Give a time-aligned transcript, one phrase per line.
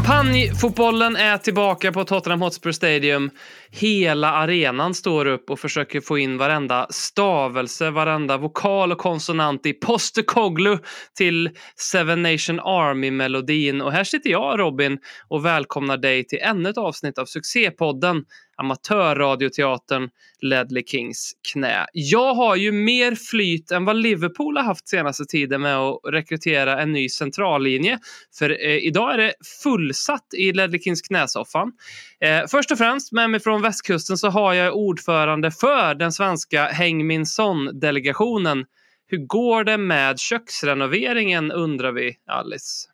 [0.00, 3.30] Champagnefotbollen är tillbaka på Tottenham Hotspur Stadium.
[3.70, 9.72] Hela arenan står upp och försöker få in varenda stavelse, varenda vokal och konsonant i
[9.72, 10.78] Postecoglou
[11.16, 13.80] till Seven Nation Army-melodin.
[13.80, 18.24] Och här sitter jag, Robin, och välkomnar dig till ännu ett avsnitt av succépodden
[18.60, 20.10] amatörradioteatern
[20.42, 21.86] Ledley Kings knä.
[21.92, 26.82] Jag har ju mer flyt än vad Liverpool har haft senaste tiden med att rekrytera
[26.82, 27.98] en ny centrallinje.
[28.38, 31.72] För eh, idag är det fullsatt i Ledley Kings knäsoffan.
[32.20, 36.64] Eh, först och främst med mig från västkusten så har jag ordförande för den svenska
[36.64, 38.64] Häng min son-delegationen.
[39.06, 42.88] Hur går det med köksrenoveringen undrar vi, Alice?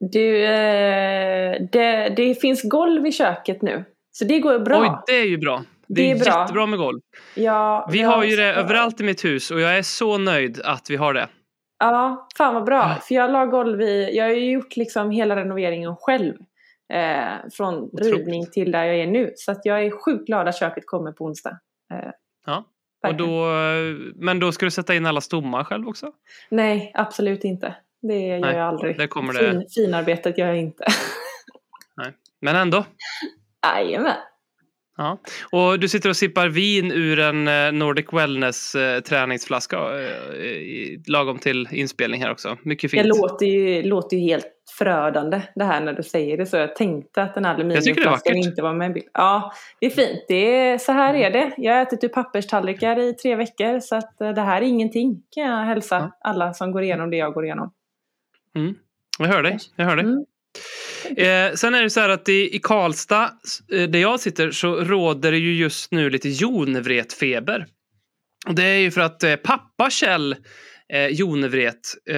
[0.00, 3.84] Du, eh, det, det finns golv i köket nu.
[4.20, 4.80] Så det går bra.
[4.82, 5.64] Oj, det är ju bra.
[5.86, 6.40] Det, Det är, bra.
[6.40, 7.00] jättebra med golv.
[7.34, 10.18] Ja, Vi ja, har ju det så- överallt i mitt hus och jag är så
[10.18, 11.28] nöjd att vi har det.
[11.78, 12.94] Ja, fan vad bra.
[13.02, 16.34] För jag la golv i, jag har ju gjort liksom hela renoveringen själv.
[16.92, 18.16] Eh, från Otroligt.
[18.16, 19.32] rivning till där jag är nu.
[19.36, 21.58] Så att jag är sjukt glad att köket kommer på onsdag.
[21.92, 22.10] Eh,
[22.46, 22.64] Ja.
[23.08, 23.44] Och då,
[24.14, 26.12] men då ska du sätta in alla stommar själv också?
[26.48, 27.74] Nej, absolut inte.
[28.02, 28.98] Det gör Nej, jag aldrig.
[28.98, 29.50] där kommer det.
[29.50, 30.84] Fin, finarbetet gör jag inte.
[32.40, 32.84] Men ändå.
[33.66, 34.16] Jajamän.
[34.96, 35.18] Ja.
[35.52, 41.38] Och du sitter och sippar vin ur en eh, Nordic Wellness eh, träningsflaska eh, lagom
[41.38, 42.56] till inspelning här också.
[42.62, 43.08] Mycket Det fint.
[43.16, 44.46] låter ju, låter ju helt
[44.78, 46.56] förödande det här när du säger det så.
[46.56, 48.98] Jag tänkte att den det aluminiumflaskan inte var med.
[49.12, 50.24] Ja, det är fint.
[50.28, 51.52] Det är, så här är det.
[51.56, 55.44] Jag har ätit ur papperstallrikar i tre veckor så att det här är ingenting kan
[55.44, 56.18] jag hälsa Ja.
[56.30, 57.72] alla som går igenom det jag går igenom.
[58.56, 58.74] Mm.
[59.18, 59.58] Jag hör dig.
[59.76, 60.04] Jag hör dig.
[60.04, 60.24] Mm.
[61.16, 63.30] Eh, sen är det så här att i, i Karlstad,
[63.72, 67.66] eh, där jag sitter, så råder det ju just nu lite jonvretfeber.
[68.46, 70.36] Och det är ju för att eh, pappa Kjell
[70.92, 71.76] eh, Jonevret
[72.10, 72.16] eh,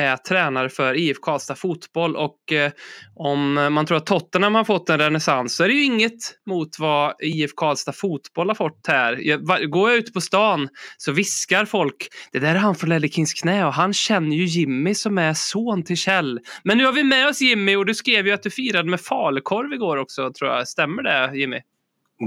[0.00, 2.72] är tränare för IF Karlstad Fotboll och eh,
[3.14, 6.12] om man tror att Tottenham har fått en renässans så är det ju inget
[6.46, 9.18] mot vad IF Karlstad Fotboll har fått här.
[9.20, 13.10] Jag, går jag ut på stan så viskar folk det där är han från Ledley
[13.10, 16.40] Kings knä och han känner ju Jimmy som är son till Kjell.
[16.62, 19.00] Men nu har vi med oss Jimmy och du skrev ju att du firade med
[19.00, 20.68] falukorv igår också tror jag.
[20.68, 21.60] Stämmer det Jimmy?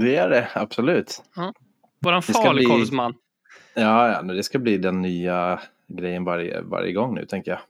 [0.00, 1.22] Det är det, absolut.
[2.02, 3.14] Våran ska bli- falukorvsman.
[3.74, 7.60] Ja, ja, det ska bli den nya grejen varje, varje gång nu, tänker jag.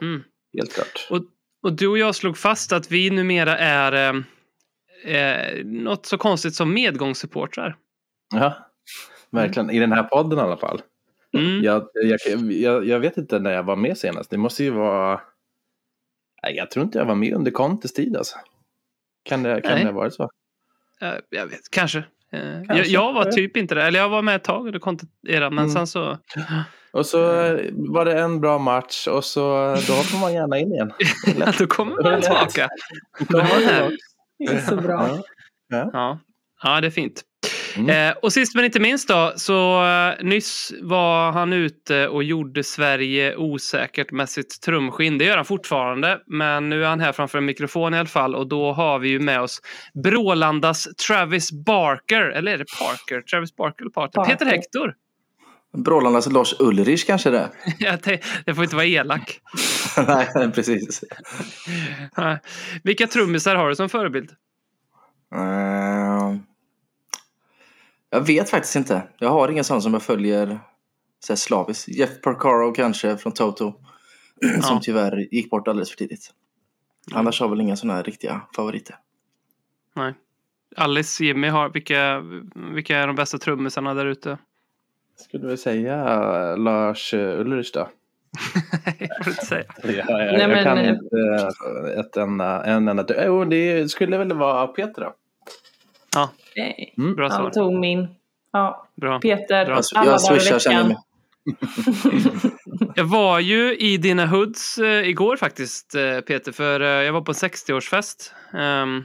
[0.00, 0.22] Mm.
[0.56, 1.06] Helt klart.
[1.10, 1.24] Och,
[1.62, 4.22] och du och jag slog fast att vi numera är eh,
[5.16, 7.76] eh, något så konstigt som medgångssupportrar.
[8.34, 8.70] Ja,
[9.30, 9.70] verkligen.
[9.70, 10.82] I den här podden i alla fall.
[11.32, 11.62] Mm.
[11.62, 12.20] Jag, jag,
[12.52, 14.30] jag, jag vet inte när jag var med senast.
[14.30, 15.20] Det måste ju vara...
[16.42, 18.38] Nej, jag tror inte jag var med under Contes tid alltså.
[19.22, 19.84] Kan det, kan Nej.
[19.84, 20.30] det ha varit så?
[21.30, 22.04] Jag vet, kanske.
[22.34, 23.82] Eh, Jag, jag var typ inte det.
[23.82, 24.80] Eller jag var med ett tag under
[25.28, 25.70] era, men Mm.
[25.70, 26.18] sen så...
[26.92, 29.40] Och så eh, var det en bra match och så
[29.88, 30.92] då hoppar man gärna in igen.
[31.58, 32.68] då kommer man tillbaka.
[33.18, 33.88] Då kommer man här.
[33.88, 33.96] tillbaka.
[34.38, 35.18] Det är så bra.
[35.68, 35.90] Ja.
[35.92, 36.18] Ja.
[36.62, 37.22] ja, det är fint.
[37.76, 38.10] Mm.
[38.10, 42.64] Eh, och sist men inte minst då, så eh, nyss var han ute och gjorde
[42.64, 45.18] Sverige osäkert med sitt trumskinn.
[45.18, 48.34] Det gör han fortfarande, men nu är han här framför en mikrofon i alla fall
[48.34, 49.60] och då har vi ju med oss
[50.04, 53.20] Brålandas Travis Barker, eller är det Parker?
[53.20, 54.12] Travis Barker eller Parker?
[54.18, 54.32] Parker.
[54.32, 54.94] Peter Hector.
[55.84, 57.50] Brålandas Lars Ulrich kanske det?
[58.02, 59.40] Te- Det får inte vara elak.
[60.06, 61.04] Nej, precis.
[62.82, 64.30] Vilka trummisar har du som förebild?
[65.34, 66.34] Eh,
[68.14, 69.02] jag vet faktiskt inte.
[69.18, 70.60] Jag har ingen sån som jag följer
[71.20, 71.88] så här slaviskt.
[71.88, 73.72] Jeff Porcaro kanske från Toto.
[74.40, 74.80] som Ja.
[74.82, 76.30] tyvärr gick bort alldeles för tidigt.
[77.12, 78.96] Annars har jag väl inga såna här riktiga favoriter.
[79.96, 80.14] Nej.
[80.76, 82.22] Alice, Jimmy, har, vilka,
[82.74, 84.38] vilka är de bästa trummisarna där ute?
[85.16, 87.80] Skulle vi säga eh, Lars eh, Ulrich då?
[88.86, 89.64] Nej, får du inte säga.
[89.82, 91.16] Ja, jag, Nej, jag men, kan eh, inte
[92.00, 93.24] ett enda, en enda.
[93.24, 95.14] Jo, det skulle väl vara Peter då.
[96.14, 96.30] Ja,
[96.98, 97.14] Mm.
[97.14, 98.08] bra Han tog min.
[98.52, 99.20] Ja, Bra.
[99.20, 99.64] Peter.
[99.66, 99.74] Bra.
[99.74, 100.94] Jag, alla jag dagar i veckan.
[102.94, 107.20] Jag var ju i dina hoods eh, igår faktiskt, eh, Peter, för eh, jag var
[107.20, 108.32] på en 60-årsfest.
[108.54, 109.04] ehm,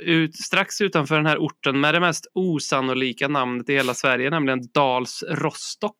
[0.00, 4.60] ut, strax utanför den här orten med det mest osannolika namnet i hela Sverige, nämligen
[4.74, 5.96] Dals Rostock.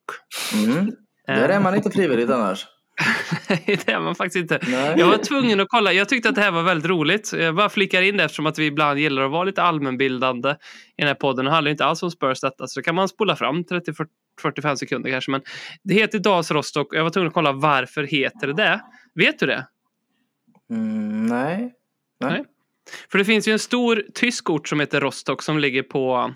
[0.65, 0.93] Mm.
[1.27, 2.67] Där är man inte frivilligt annars.
[3.49, 4.59] Nej, det är man faktiskt inte.
[4.71, 4.95] Nej.
[4.99, 5.93] Jag var tvungen att kolla.
[5.93, 7.33] Jag tyckte att det här var väldigt roligt.
[7.33, 10.55] Jag bara flickar in det eftersom att vi ibland gillar att vara lite allmänbildande i
[10.97, 11.45] den här podden.
[11.45, 15.11] Det handlar inte alls om Spurs detta, så då kan man spola fram 30-45 sekunder
[15.11, 15.31] kanske.
[15.31, 15.43] Men
[15.83, 18.81] det heter Dals Rostock och jag var tvungen att kolla varför heter det det.
[19.15, 19.67] Vet du det?
[20.71, 21.73] Mm, nej.
[22.21, 22.45] Nej.
[23.11, 26.35] För det finns ju en stor tysk ort som heter Rostock som ligger på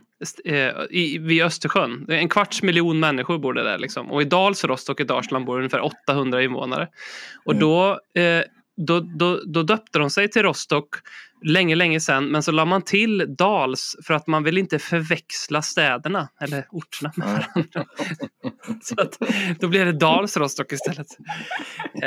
[0.90, 2.04] i, vid Östersjön.
[2.08, 3.78] Det En kvarts miljon människor bor det där.
[3.78, 4.10] Liksom.
[4.10, 6.88] Och i Dals Rostock i Dalsland bor det ungefär 800 invånare.
[7.44, 7.60] Och Mm.
[7.60, 7.90] då,
[8.20, 8.42] eh,
[8.86, 10.88] då, då, då döpte de sig till Rostock
[11.44, 12.26] länge, länge sedan.
[12.26, 17.12] Men så la man till Dals för att man vill inte förväxla städerna eller orterna
[17.16, 17.84] med varandra.
[18.82, 19.18] så att,
[19.60, 21.06] då blev det Dals Rostock istället.
[21.94, 22.00] Eh,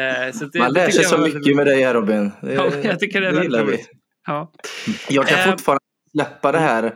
[0.54, 2.32] det, Man det lär sig så mycket väldigt- med dig här Robin.
[2.42, 3.72] Det, Ja, jag tycker det är väldigt gillar vi.
[3.72, 3.90] roligt.
[4.28, 4.52] Ja.
[5.10, 5.82] Jag kan Eh, fortfarande
[6.12, 6.94] släppa det här.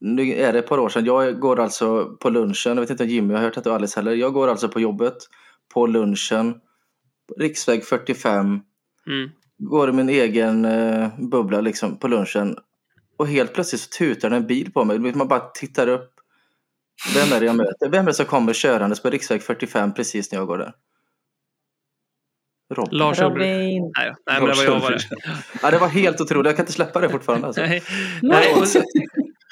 [0.00, 1.04] Nu är det ett par år sedan.
[1.04, 2.76] Jag går alltså på lunchen.
[2.76, 4.12] Jag vet inte om Jimmy har hört det och Alice heller.
[4.12, 5.16] Jag går alltså på jobbet
[5.74, 6.54] på lunchen.
[7.38, 8.60] Riksväg 45.
[9.06, 9.30] Mm.
[9.58, 12.56] Går i min egen eh, bubbla liksom på lunchen.
[13.16, 14.98] Och helt plötsligt så tutar en bil på mig.
[14.98, 16.14] Man bara tittar upp.
[17.14, 17.90] Vem är det jag möter?
[17.90, 20.72] Vem är det som kommer körandes på riksväg 45 precis när jag går där?
[22.74, 22.98] Robin.
[22.98, 23.20] Lars.
[23.20, 23.92] Robin.
[23.96, 24.98] Nej, nej, men det var jag var det.
[25.62, 26.46] Ja, det var helt otroligt.
[26.46, 27.46] Jag kan inte släppa det fortfarande.
[27.46, 27.62] Alltså.
[27.62, 27.82] Nej.
[28.22, 28.66] Nej, och,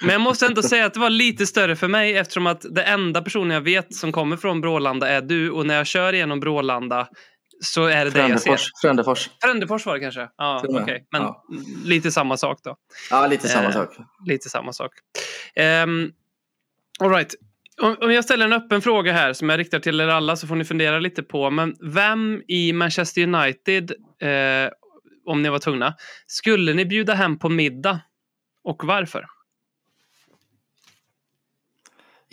[0.03, 2.83] men jag måste ändå säga att det var lite större för mig eftersom att det
[2.83, 6.41] enda personen jag vet som kommer från Brålanda är du och när jag kör genom
[6.41, 7.09] Brålanda
[7.65, 8.59] så är det det jag ser.
[8.83, 9.31] Frändefors.
[9.45, 9.87] Frändefors.
[9.87, 10.29] Var det kanske?
[10.37, 10.75] Ja, okej.
[10.85, 11.03] med.
[11.13, 11.45] Men Ja.
[11.85, 12.77] lite samma sak då.
[13.11, 13.89] Ja, lite samma Eh, sak.
[14.27, 14.93] Lite samma sak.
[15.85, 16.13] Um,
[17.01, 17.35] all right.
[17.83, 20.47] Om, om jag ställer en öppen fråga här som jag riktar till er alla så
[20.47, 21.51] får ni fundera lite på.
[21.51, 23.91] Men vem i Manchester United,
[24.23, 24.71] eh,
[25.27, 25.95] om ni var tvungna,
[26.27, 28.01] skulle ni bjuda hem på middag?
[28.65, 29.27] Och varför?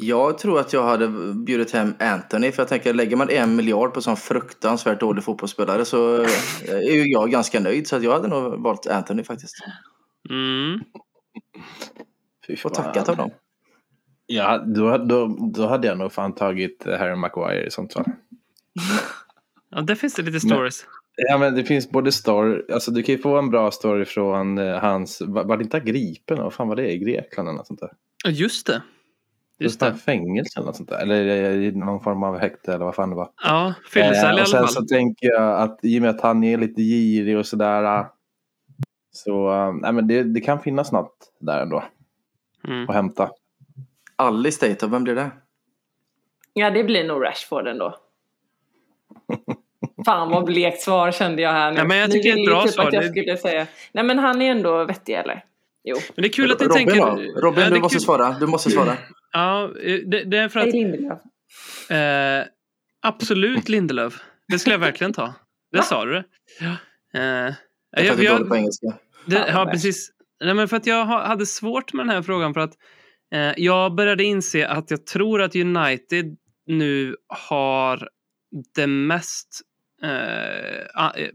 [0.08, 3.94] Jag tror att jag hade bjudit hem Anthony för jag tänker lägger man en miljard
[3.94, 6.30] på sån fruktansvärt dålig fotbollsspelare så eh,
[6.68, 9.56] är ju jag ganska nöjd så att jag hade nog valt Anthony faktiskt.
[10.30, 10.80] Mm.
[12.64, 13.32] Och tackat honom.
[14.26, 18.06] Ja, då, då, då hade jag nog fan tagit Harry Maguire i sånt fall.
[19.70, 20.86] Ja, där finns det lite stories.
[21.16, 24.58] Ja, men det finns både story, alltså du kan ju få en bra story från
[24.58, 26.38] eh, hans, var, var det inte Gripen?
[26.38, 27.92] Vad fan var det i Grekland eller något sånt där?
[28.24, 28.82] Ja, just det.
[29.64, 29.94] Just det.
[29.94, 30.98] Fängelse eller något sånt där.
[30.98, 33.30] Eller eh, någon form av häkte eller vad fan det var.
[33.44, 34.88] Ja, fyllecell i Eh, och sen alla så fall.
[34.88, 37.84] tänker jag att i och med att han är lite girig och sådär.
[38.00, 38.06] eh,
[39.12, 41.84] Så eh, nej, men det, det kan finnas något där ändå
[42.68, 42.90] Mm.
[42.90, 43.30] att hämta.
[44.16, 45.32] Alice Data, vem blir det?
[46.54, 47.96] Ja, det blir nog Rashford ändå.
[50.06, 51.78] Fan vad blekt svar kände jag här nu.
[51.78, 52.88] Ja, men jag tycker det är ett bra typ svar.
[52.88, 53.68] Att jag skulle säga.
[53.92, 55.46] Nej men han är ändå vettig eller?
[55.84, 55.96] Jo.
[56.16, 57.06] Men det är kul att ni Robin tänker...
[57.34, 57.42] då?
[57.42, 58.36] Robin, Ja, du måste kul- svara.
[58.40, 58.94] Du måste svara.
[59.34, 60.76] Ja, eh, det, det är för Hej att...
[60.76, 61.20] Lindelöf.
[61.92, 62.46] Eh,
[63.02, 64.20] absolut Lindelöf.
[64.48, 65.34] Det skulle jag verkligen ta.
[65.72, 66.24] Det sa du.
[66.60, 66.76] Ja.
[67.20, 67.54] Eh,
[67.92, 68.88] Jag jag, jag, på engelska.
[69.26, 70.10] det, ja, precis.
[70.44, 72.74] Nej, men för att jag ha- hade svårt med den här frågan för att
[73.34, 76.38] eh, jag började inse att jag tror att United
[76.68, 78.10] nu har
[78.76, 79.62] det mest
[80.04, 80.10] eh,
[81.04, 81.30] uh,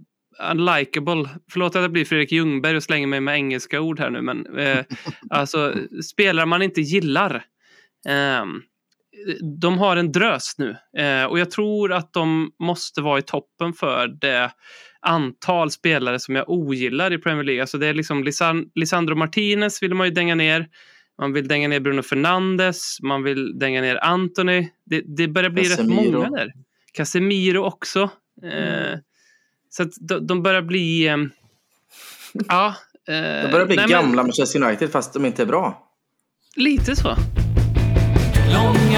[0.50, 1.28] unlikable.
[1.50, 4.58] Förlåt att jag blir Fredrik Ljungberg och slänger mig med engelska ord här nu, men
[4.58, 4.84] eh,
[5.30, 5.74] alltså
[6.04, 7.44] spelare man inte gillar.
[8.08, 8.62] Ehm,
[9.60, 13.72] de har en drös nu eh, och jag tror att de måste vara i toppen
[13.72, 14.50] för det
[15.00, 17.60] antal spelare som jag ogillar i Premier League.
[17.62, 20.68] Alltså det är liksom Lisan- Lisandro Martinez vill man ju dänga ner.
[21.20, 23.00] Man vill dänga ner Bruno Fernandes.
[23.02, 24.68] Man vill dänga ner Anthony.
[24.86, 26.12] Det, det börjar bli rätt Casemiro.
[26.12, 26.52] många där.
[26.92, 28.10] Casemiro också.
[28.42, 28.98] Eh,
[29.70, 31.06] så att de, de börjar bli...
[31.06, 31.16] Eh,
[32.48, 32.74] ja.
[33.06, 35.88] De börjar bli nej, men gamla Manchester United fast de inte är bra.
[36.56, 37.16] Lite så.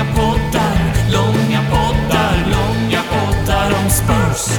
[0.01, 4.59] Långa poddar, långa poddar, långa poddar om Spurs.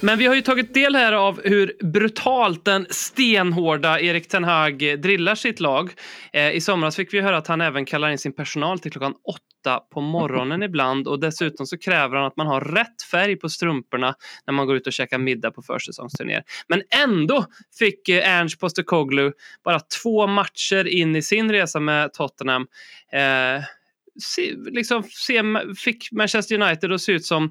[0.00, 4.78] Men vi har ju tagit del här av hur brutalt den stenhårda Erik Ten Hag
[4.78, 5.92] drillar sitt lag.
[6.32, 9.14] Eh, I somras fick vi höra att han även kallar in sin personal till klockan
[9.24, 13.48] åtta på morgonen ibland och dessutom så kräver han att man har rätt färg på
[13.48, 14.14] strumporna
[14.46, 16.42] när man går ut och käkar middag på försäsongsturnéer.
[16.68, 17.46] Men ändå
[17.78, 19.32] fick eh, Ernst Postecoglou
[19.64, 22.66] bara två matcher in i sin resa med Tottenham
[23.12, 23.64] eh,
[24.22, 25.42] se, liksom se,
[25.78, 27.44] fick Manchester United att se ut som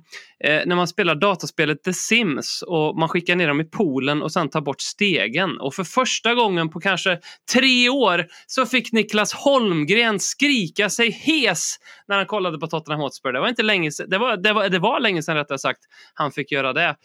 [0.44, 4.32] eh, när man spelar dataspelet The Sims och man skickar ner dem i poolen och
[4.32, 5.60] sen tar bort stegen.
[5.60, 7.20] Och för första gången på kanske
[7.54, 11.76] tre år så fick Niklas Holmgren skrika sig hes
[12.08, 13.32] när han kollade på Tottenham Hotspur.
[13.32, 15.80] Det var inte länge sedan, det var, det var, det var länge sedan rättare sagt
[16.14, 16.96] han fick göra det.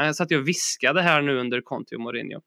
[0.00, 2.40] Eh, jag satt ju och viskade här nu under Conte och Mourinho.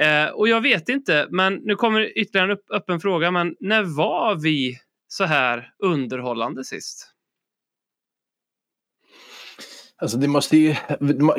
[0.00, 3.82] Eh, och jag vet inte, men nu kommer ytterligare en upp, öppen fråga, men när
[3.82, 7.14] var vi så här underhållande sist?
[10.00, 10.74] Alltså det måste ju,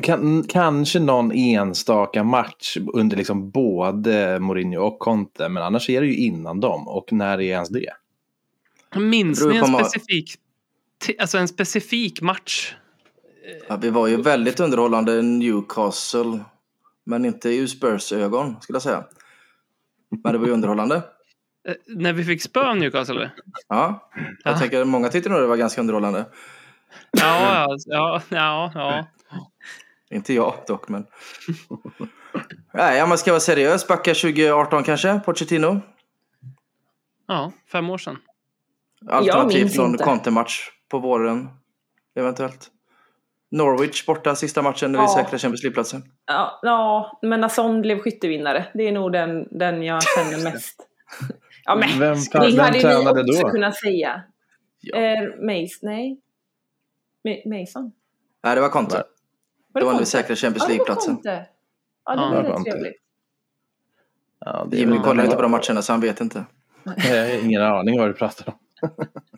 [0.03, 6.07] kan, kanske någon enstaka match under liksom både Mourinho och Conte, men annars är det
[6.07, 6.88] ju innan dem.
[6.88, 7.93] Och när är ens det?
[8.95, 10.35] Minns ni en specifik,
[11.19, 12.75] alltså en specifik match?
[13.67, 16.39] Ja, vi var ju väldigt underhållande Newcastle.
[17.03, 19.03] Men inte i Spurs ögon skulle jag säga.
[20.23, 21.03] Men det var ju underhållande.
[21.67, 23.15] Eh, När vi fick spö av Newcastle?
[23.15, 23.31] eller?
[23.67, 24.09] Ja,
[24.43, 24.57] jag Ja.
[24.59, 26.25] tänker många tyckte nog det var ganska underhållande.
[27.11, 29.05] Ja, ja, ja, ja.
[30.15, 31.05] Inte jag dock, men...
[32.73, 35.81] Nej, om man ska vara seriös, backa 2018 kanske, Pochettino.
[37.27, 38.17] Ja, fem år sedan.
[39.09, 40.03] Alternativt någon inte.
[40.03, 41.49] Conte-match på våren,
[42.15, 42.67] eventuellt.
[43.51, 45.15] Norwich borta sista matchen när vi Ja.
[45.15, 46.03] säkrar Champions League-platsen.
[46.25, 48.65] Ja, ja, men när Son blev skyttevinnare.
[48.73, 50.87] Det är nog den, den jag känner mest.
[51.69, 53.49] Ja, men Vem, det vem hade ni tränade också då?
[53.49, 54.21] kunnat säga.
[54.81, 54.97] Ja.
[54.97, 56.19] Eh, Mace, nej.
[57.27, 57.91] Ma- Mason?
[58.43, 58.97] Nej, det var Conte.
[58.97, 59.03] Va?
[59.79, 61.15] Det var när vi säkrade Champions Ja, det var League-platsen.
[61.15, 61.45] Conte.
[62.05, 63.01] Ja, det var var rätt trevligt.
[64.39, 66.45] Ja, Jimmy kollar inte på de matcherna så han vet inte.
[66.83, 66.93] Jag
[67.27, 68.89] har ingen aning vad du pratar om.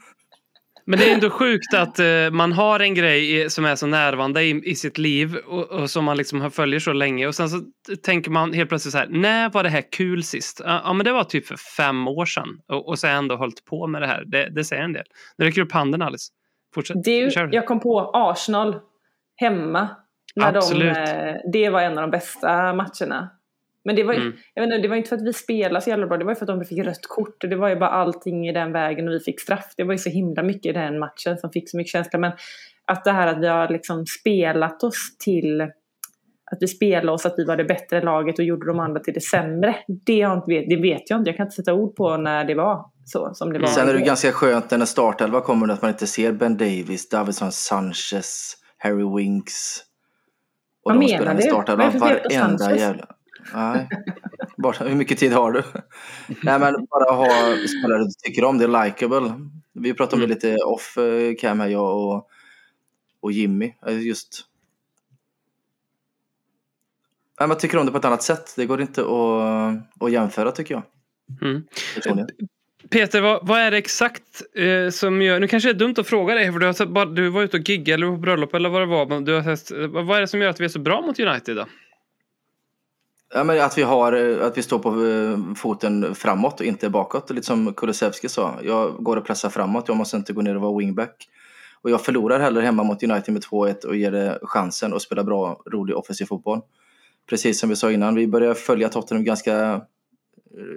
[0.85, 3.87] Men det är ändå sjukt att eh, man har en grej i- som är så
[3.87, 7.49] närvarande i, i sitt liv och, och som man liksom följer så länge och sen
[7.49, 7.61] så
[8.03, 10.61] tänker man helt plötsligt så här, när var det här kul sist?
[10.65, 13.17] Ja, ja, men det var typ för fem år sedan och, och så har jag
[13.17, 14.23] ändå hållit på med det här.
[14.25, 15.05] Det, det säger en del.
[15.37, 16.31] Nu räcker du upp handen Alice.
[16.75, 17.03] Fortsätt.
[17.03, 18.75] Du, jag kom på Arsenal
[19.35, 19.89] hemma.
[20.35, 20.95] När Absolut.
[20.95, 23.29] De, eh, det var en av de bästa matcherna.
[23.83, 24.33] Men det var, Mm.
[24.53, 26.31] jag vet inte, det var inte för att vi spelade så jävla bra, det var
[26.31, 27.43] ju för att de fick rött kort.
[27.43, 29.73] Och det var ju bara allting i den vägen och vi fick straff.
[29.77, 32.19] Det var ju så himla mycket i den matchen som fick så mycket känsla.
[32.19, 32.31] Men
[32.85, 35.61] att det här att vi har liksom spelat oss till
[36.51, 39.13] att vi spelade oss att vi var det bättre laget och gjorde de andra till
[39.13, 39.75] det sämre.
[39.87, 41.29] Det, har inte, det vet jag inte.
[41.29, 43.67] Jag kan inte sätta ord på när det var så som det var.
[43.67, 47.51] Sen är det ganska skönt när startelva kommer att man inte ser Ben Davis, Davidson
[47.51, 49.79] Sanchez, Harry Winks.
[50.83, 53.05] Och Vad de menar spelar i på varenda jävla...
[53.53, 53.89] Nej.
[54.57, 55.63] Bara, hur mycket tid har du?
[56.43, 57.25] Nej men bara ha
[57.79, 59.33] spelare du tycker om, det är likeable.
[59.73, 60.39] Vi pratade om Mm.
[60.39, 62.29] det lite off eh, cam här, jag och,
[63.19, 63.73] och Jimmy.
[63.87, 64.45] Eh, Just...
[67.39, 68.53] Nej, man tycker om det på ett annat sätt.
[68.55, 70.83] Det går inte att, att jämföra tycker jag.
[71.41, 71.63] Mm.
[72.89, 75.39] Peter, vad, vad är det exakt eh, som gör...
[75.39, 77.69] Nu kanske det är dumt att fråga dig, för du, har du var ute och
[77.69, 79.05] giggade eller på bröllop eller vad det var.
[79.05, 81.55] Men du har vad är det som gör att vi är så bra mot United
[81.57, 81.65] då?
[83.33, 86.89] Ja, men att, vi har, eh, att vi står på eh, foten framåt och inte
[86.89, 87.29] bakåt.
[87.29, 88.59] Lite som Kulusevski sa.
[88.63, 89.87] Jag går och pressar framåt.
[89.87, 91.27] Jag måste inte gå ner och vara wingback.
[91.81, 95.23] Och jag förlorar hellre hemma mot United med 2-1 och ger det chansen att spela
[95.23, 96.61] bra, rolig offensiv fotboll.
[97.29, 98.15] Precis som vi sa innan.
[98.15, 99.81] Vi började följa Tottenham ganska eh,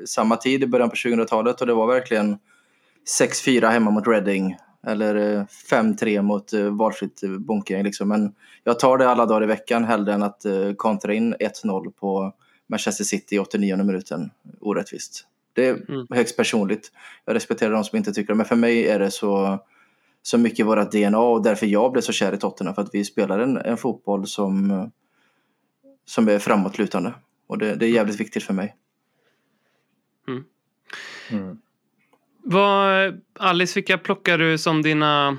[0.06, 2.38] samma tid i början på 2000-talet och det var verkligen
[3.20, 4.56] 6-4 hemma mot Reading.
[4.86, 7.46] Eller 5-3 mot valfritt bunkergäng.
[7.46, 7.84] bunkering.
[7.84, 8.08] Liksom.
[8.08, 8.34] Men
[8.64, 10.42] jag tar det alla dagar i veckan hellre än att
[10.76, 12.34] kontra in 1-0 på
[12.74, 14.30] Manchester City i 89 minuten.
[14.60, 15.26] Orättvist.
[15.52, 16.06] Det är Mm.
[16.10, 16.92] högst personligt.
[17.24, 18.36] Jag respekterar de som inte tycker det.
[18.36, 19.58] Men för mig är det så,
[20.22, 22.74] så mycket i våra DNA och därför jag blev så kär i Tottenham.
[22.74, 24.90] För att vi spelar en, en fotboll som,
[26.04, 27.14] som är framåtlutande.
[27.46, 28.76] Och det, det är jävligt viktigt för mig.
[31.30, 31.58] Mm.
[32.42, 35.38] Vad, Alice, vilka plockar du som dina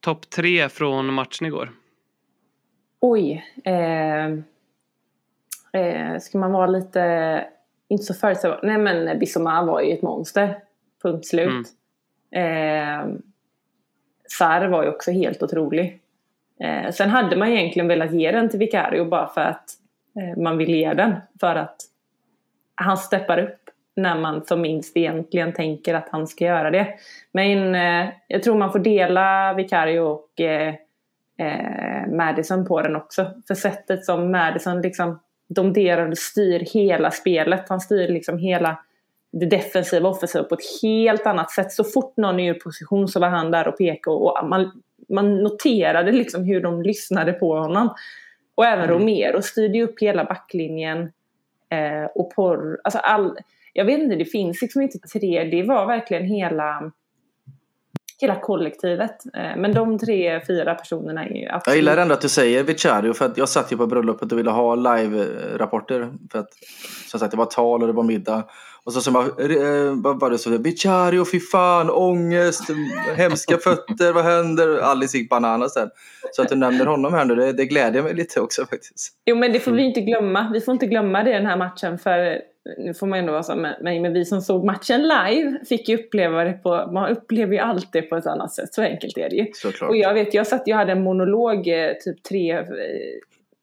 [0.00, 1.72] topp tre från matchen igår?
[3.00, 3.44] Oj.
[3.64, 4.38] Eh,
[5.76, 7.44] eh, ska man vara lite,
[7.88, 8.60] inte så förutsägbar.
[8.62, 10.58] Nej men Bissoma var ju ett monster.
[11.02, 11.66] Punkt slut.
[12.30, 13.06] Eh,
[14.28, 16.00] Sarr var ju också helt otrolig.
[16.60, 19.70] Eh, sen hade man egentligen velat ge den till Vicario bara för att
[20.20, 21.14] eh, man vill ge den.
[21.40, 21.76] För att
[22.74, 26.94] han steppar upp när man som minst egentligen tänker att han ska göra det.
[27.32, 30.74] Men eh, jag tror man får dela Vicario och eh,
[31.38, 33.30] eh, Madison på den också.
[33.48, 35.18] För sättet som Madison liksom
[35.48, 37.68] domderar och styr hela spelet.
[37.68, 38.78] Han styr liksom hela
[39.32, 41.72] det defensiva och offensiva på ett helt annat sätt.
[41.72, 45.42] Så fort någon är ur position så var han där och pekade och man, man
[45.42, 47.94] noterade liksom hur de lyssnade på honom.
[48.54, 51.12] Och även Romero styrde upp hela backlinjen.
[51.70, 53.38] Eh, och porr, alltså all,
[53.72, 56.92] jag vet inte, det finns liksom inte tre, det var verkligen hela
[58.20, 59.16] hela kollektivet.
[59.34, 61.66] Eh, Men de tre, fyra personerna är ju absolut...
[61.66, 64.38] Jag gillar ändå att du säger Vicario för att jag satt ju på bröllopet och
[64.38, 66.12] ville ha live-rapporter.
[66.32, 66.48] För att
[67.06, 68.44] som sagt det var tal och det var middag.
[68.84, 70.50] Och så, så eh, vad var det så?
[70.58, 72.64] Vicario, fy fan, ångest,
[73.16, 74.78] hemska fötter, vad händer?
[74.78, 75.88] Alice gick bananas där.
[76.32, 79.12] Så att du nämner honom här nu, det, det glädjer mig lite också faktiskt.
[79.24, 80.50] Jo men det får vi inte glömma.
[80.52, 82.40] Vi får inte glömma det i den här matchen för
[82.78, 85.96] nu får man ändå vara så, men, men vi som såg matchen live fick ju
[85.96, 89.30] uppleva det på, man upplever ju allt det på ett annat sätt, så enkelt är
[89.30, 89.46] det ju.
[89.54, 89.90] Såklart.
[89.90, 92.64] Och jag vet, jag satt, jag hade en monolog eh, typ tre, eh,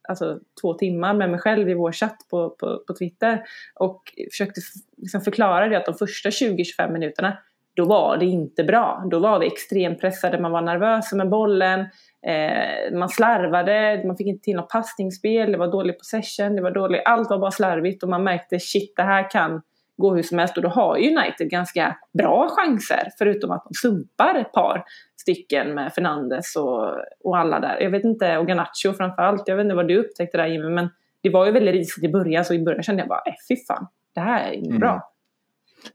[0.10, 3.44] alltså två timmar med mig själv i vår chatt på, på, på Twitter
[3.76, 4.62] och försökte
[4.98, 7.38] liksom förklara det att de första 20-25 minuterna
[7.76, 9.04] då var det inte bra.
[9.12, 11.80] Då var vi extremt pressade, man var nervös med bollen,
[12.28, 16.72] eh, man slarvade, man fick inte till något passningsspel, det var dålig possession, det var
[16.72, 19.62] dålig, allt var bara slarvigt och man märkte shit det här kan
[19.98, 24.36] gå hur som helst och då har United ganska bra chanser förutom att de sumpar
[24.36, 24.84] ett par
[25.22, 26.92] stycken med Fernandes och,
[27.24, 27.78] och alla där.
[27.82, 30.90] Jag vet inte, och Garnacho framförallt, jag vet inte vad du upptäckte där Jimmy men
[31.22, 33.56] det var ju väldigt risigt i början så i början kände jag bara äh, fy
[33.68, 34.80] fan, det här är inte Mm.
[34.80, 35.13] bra.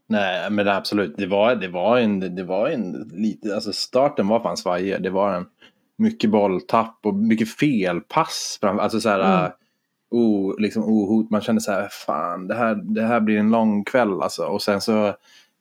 [0.07, 1.13] Nej, men absolut.
[1.17, 5.03] Det var, det var en, det var en lite, alltså starten var fan svajig.
[5.03, 5.45] Det var en
[5.97, 8.57] mycket bolltapp och mycket felpass.
[8.61, 9.51] fram- Alltså så här, Mm.
[10.11, 11.29] o, liksom ohot.
[11.29, 14.43] Man kände så här, fan det här, det här blir en lång kväll alltså.
[14.45, 15.13] Och sen så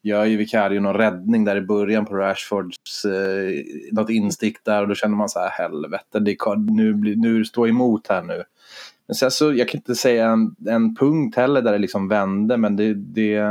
[0.03, 4.83] gör ju Vicario någon räddning där i början på Rashfords, eh, något instick där.
[4.83, 8.43] Och då känner man så här, helvete, det, kan- nu, nu står emot här nu.
[9.07, 12.57] Men sen så, jag kan inte säga en, en punkt heller där det liksom vände,
[12.57, 13.43] men det, det,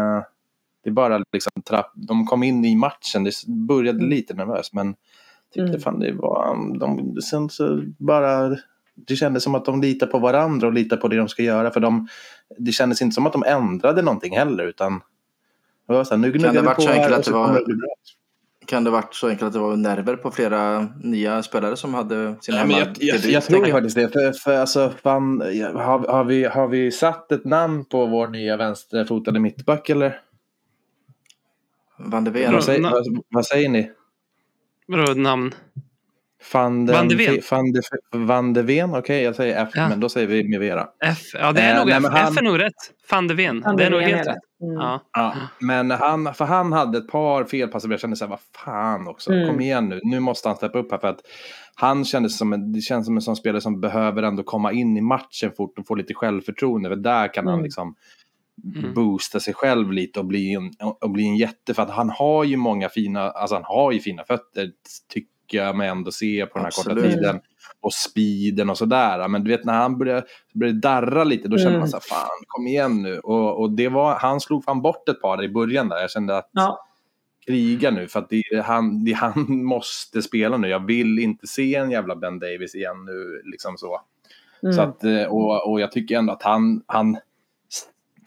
[0.88, 4.96] det bara liksom trapp, de kom in i matchen, det började lite nervöst men
[5.54, 5.80] tyckte Mm.
[5.82, 8.56] fan det var, de, sen så bara,
[8.96, 11.72] det kändes som att de litar på varandra och litar på det de ska göra
[11.72, 12.08] för de,
[12.58, 15.02] det kändes inte som att de ändrade någonting heller utan
[15.88, 17.94] det var så här, nu gnuggar vi på här att det var- det bra.
[18.66, 22.36] Kan det varit så enkelt att det var nerver på flera nya spelare som hade
[22.42, 24.10] sin Ja, men jag, jag, hemmadebut, jag tror faktiskt det.
[24.14, 25.42] För, för alltså, fan,
[25.76, 30.20] har, har, vi, har vi satt ett namn på vår nya vänsterfotade mittback eller?
[31.98, 32.54] Van de Ven.
[32.54, 33.92] Vad säger, na- vad, vad säger ni?
[34.88, 35.52] Vadå namn?
[36.54, 37.42] Van, den, Van de Ven.
[37.52, 37.82] Van de,
[38.26, 39.90] Van de Ven, okej jag säger F, Ja.
[39.90, 40.88] men då säger vi Mivera.
[41.04, 41.18] F?
[41.34, 42.04] Ja, det är Eh, nog nej, F.
[42.12, 42.74] han- F är nog rätt.
[43.12, 43.62] Van de Ven.
[43.62, 44.36] Van Det är nog helt rätt.
[44.62, 44.74] Mm.
[44.76, 45.02] Ja.
[45.14, 48.40] Ja, men han, för han hade ett par felpass och jag kände så här, vad
[48.66, 49.48] fan också, Mm.
[49.48, 51.20] kom igen nu, nu måste han steppa upp här för att
[51.76, 54.98] han kändes som en, det känns som en sån spelare som behöver ändå komma in
[54.98, 57.64] i matchen fort och få lite självförtroende, för där kan han Mm.
[57.64, 57.96] liksom
[58.64, 58.94] Mm.
[58.94, 62.44] boosta sig själv lite och bli en, och bli en jätte, för att han har
[62.44, 64.72] ju många fina, alltså han har ju fina fötter,
[65.14, 67.14] tycker jag mig ändå se på den här korta Absolut.
[67.14, 67.40] tiden.
[67.82, 69.28] Och speeden och sådär.
[69.28, 71.80] Men du vet när han började, började darra lite, då kände Mm.
[71.80, 73.20] man så här, fan kom igen nu.
[73.20, 75.98] Och, och det var, han slog fan bort ett par i början där.
[76.02, 76.80] Jag kände att Ja.
[77.48, 80.68] kriga nu för att det, är han, det, han måste spela nu.
[80.68, 83.42] Jag vill inte se en jävla Ben Davis igen nu.
[83.52, 84.02] Liksom så.
[84.64, 84.74] Mm.
[84.74, 87.18] så att, eh, och, och jag tycker ändå att han, han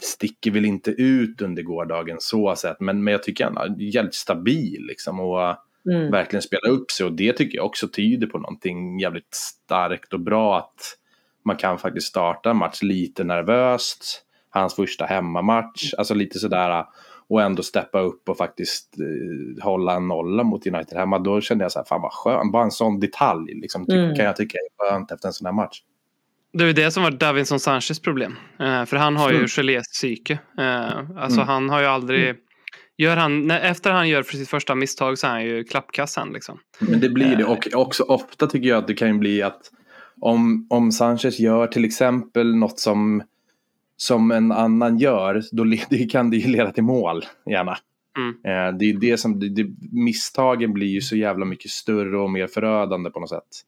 [0.04, 2.80] sticker väl inte ut under gårdagen så sett.
[2.80, 5.20] Men, men jag tycker han är jävligt stabil liksom.
[5.20, 5.56] Och
[5.90, 6.10] Mm.
[6.10, 7.06] verkligen spela upp sig.
[7.06, 10.58] Och det tycker jag också tyder på någonting jävligt starkt och bra.
[10.58, 10.96] Att
[11.44, 14.22] man kan faktiskt starta en match lite nervöst.
[14.50, 15.94] Hans första hemmamatch.
[15.98, 16.84] Alltså lite sådär.
[17.28, 21.18] Och ändå steppa upp och faktiskt eh, hålla en nolla mot United hemma.
[21.18, 22.52] Då kände jag så här, fan vad skönt.
[22.52, 24.16] Bara en sån detalj liksom, ty- Mm.
[24.16, 25.82] kan jag tycka är skönt efter en sån här match.
[26.52, 28.36] Det är det som var Davinson Sanchez problem.
[28.60, 29.82] Eh, för han har ju Mm.
[29.82, 30.38] psyke.
[30.58, 31.48] Eh, alltså Mm.
[31.48, 32.34] han har ju aldrig...
[32.98, 36.32] Gör han, när, efter han gör för sitt första misstag så är han ju klappkassan
[36.32, 36.58] liksom.
[36.78, 37.42] Men det blir det.
[37.42, 37.50] Eh.
[37.50, 39.60] Och också ofta tycker jag att det kan ju bli att
[40.20, 43.22] om, om Sanchez gör till exempel något som,
[43.96, 47.78] som en annan gör, då det kan det ju leda till mål gärna.
[48.18, 48.28] Mm.
[48.28, 52.46] Eh, det är det som, det, misstagen blir ju så jävla mycket större och mer
[52.46, 53.64] förödande på något sätt.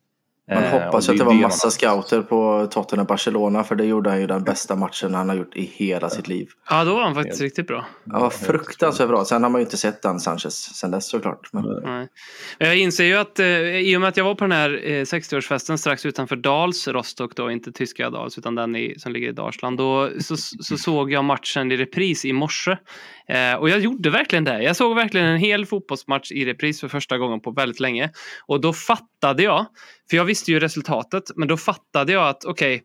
[0.48, 4.26] Man Eh, hoppas att det var massa scouter på Tottenham-Barcelona för det gjorde han ju
[4.26, 6.48] den bästa matchen han har gjort i hela sitt liv.
[6.70, 7.86] Ja, då var han faktiskt riktigt bra.
[8.04, 9.24] Var fruktansvärt bra.
[9.24, 11.52] Sen har man ju inte sett den Sanchez sen dess såklart.
[11.52, 11.64] Men...
[11.84, 12.08] Nej.
[12.58, 15.02] Jag inser ju att eh, i och med att jag var på den här eh,
[15.02, 19.32] 60-årsfesten strax utanför Dals, Rostock då, inte tyska Dals utan den i, som ligger i
[19.32, 22.76] Dalsland, då så, så såg jag matchen i repris i morse.
[23.28, 24.62] Eh, och jag gjorde verkligen det.
[24.62, 28.10] Jag såg verkligen en hel fotbollsmatch i repris för första gången på väldigt länge.
[28.46, 29.66] Och då fattade jag,
[30.10, 32.84] för jag visste ju resultatet, men då fattade jag att okej,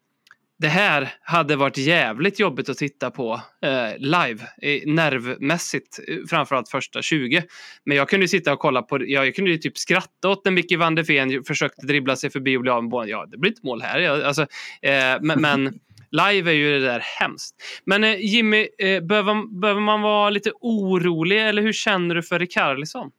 [0.59, 4.47] det här hade varit jävligt jobbigt att titta på eh, live,
[4.85, 5.99] nervmässigt,
[6.29, 7.43] framförallt första 20.
[7.83, 10.51] Men jag kunde sitta och kolla på, ja, jag kunde ju typ skratta åt när
[10.51, 13.09] Micke van der Ven försökte dribbla sig förbi och bli av med bollen.
[13.09, 13.99] Ja, det blir inte mål här.
[13.99, 14.41] Ja, alltså,
[14.81, 15.79] eh, men, men
[16.11, 17.55] live är ju det där hemskt.
[17.85, 22.39] Men eh, Jimmy, eh, behöver, behöver man vara lite orolig eller hur känner du för
[22.39, 23.11] Rikarlisson?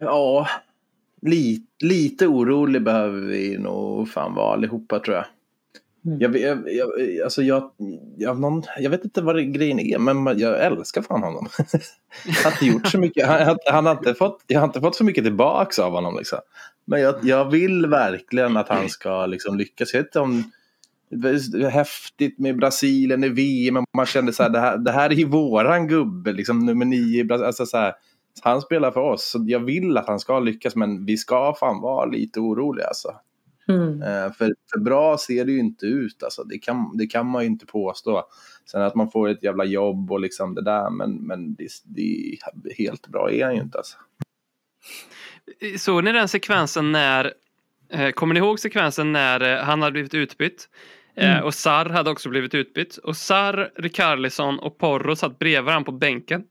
[0.00, 0.48] Ja,
[1.28, 5.24] lite, lite orolig behöver vi nog fan vara allihopa tror jag.
[6.06, 6.20] Mm.
[6.20, 6.88] Jag, jag, jag,
[7.24, 7.70] alltså jag,
[8.16, 11.48] jag, någon, jag vet inte vad det- grejen är, men jag älskar fan honom.
[12.26, 13.26] jag har inte gjort så mycket.
[13.26, 16.16] Han, han har inte fått, jag har inte fått så mycket tillbaks av honom.
[16.18, 16.38] Liksom.
[16.84, 19.94] Men jag, jag vill verkligen att han ska liksom lyckas.
[19.94, 20.44] Jag vet inte om,
[21.70, 23.84] häftigt med Brasilien i VM.
[23.96, 27.20] Man kände så här, det här, det här är ju våran gubbe, liksom nummer nio
[27.20, 27.46] i Brasilien.
[27.46, 27.92] Alltså så här,
[28.42, 31.80] han spelar för oss, så jag vill att han ska lyckas, men vi ska fan
[31.80, 33.14] vara lite oroliga alltså.
[33.68, 34.02] Mm.
[34.02, 36.44] Eh, För, för bra ser det ju inte ut, alltså.
[36.44, 38.24] det, kan, det kan man ju inte påstå.
[38.70, 42.02] Sen att man får ett jävla jobb och liksom det där, men, men det, det
[42.02, 43.78] är helt bra är han ju inte.
[43.78, 43.96] Alltså.
[45.78, 47.32] Såg ni den sekvensen när,
[47.90, 50.68] eh, kommer ni ihåg sekvensen när eh, han hade blivit utbytt?
[51.16, 52.96] Eh, och Sar hade också blivit utbytt.
[52.96, 56.44] Och Sar, Rikarlison och Porro satt bredvid varandra på bänken.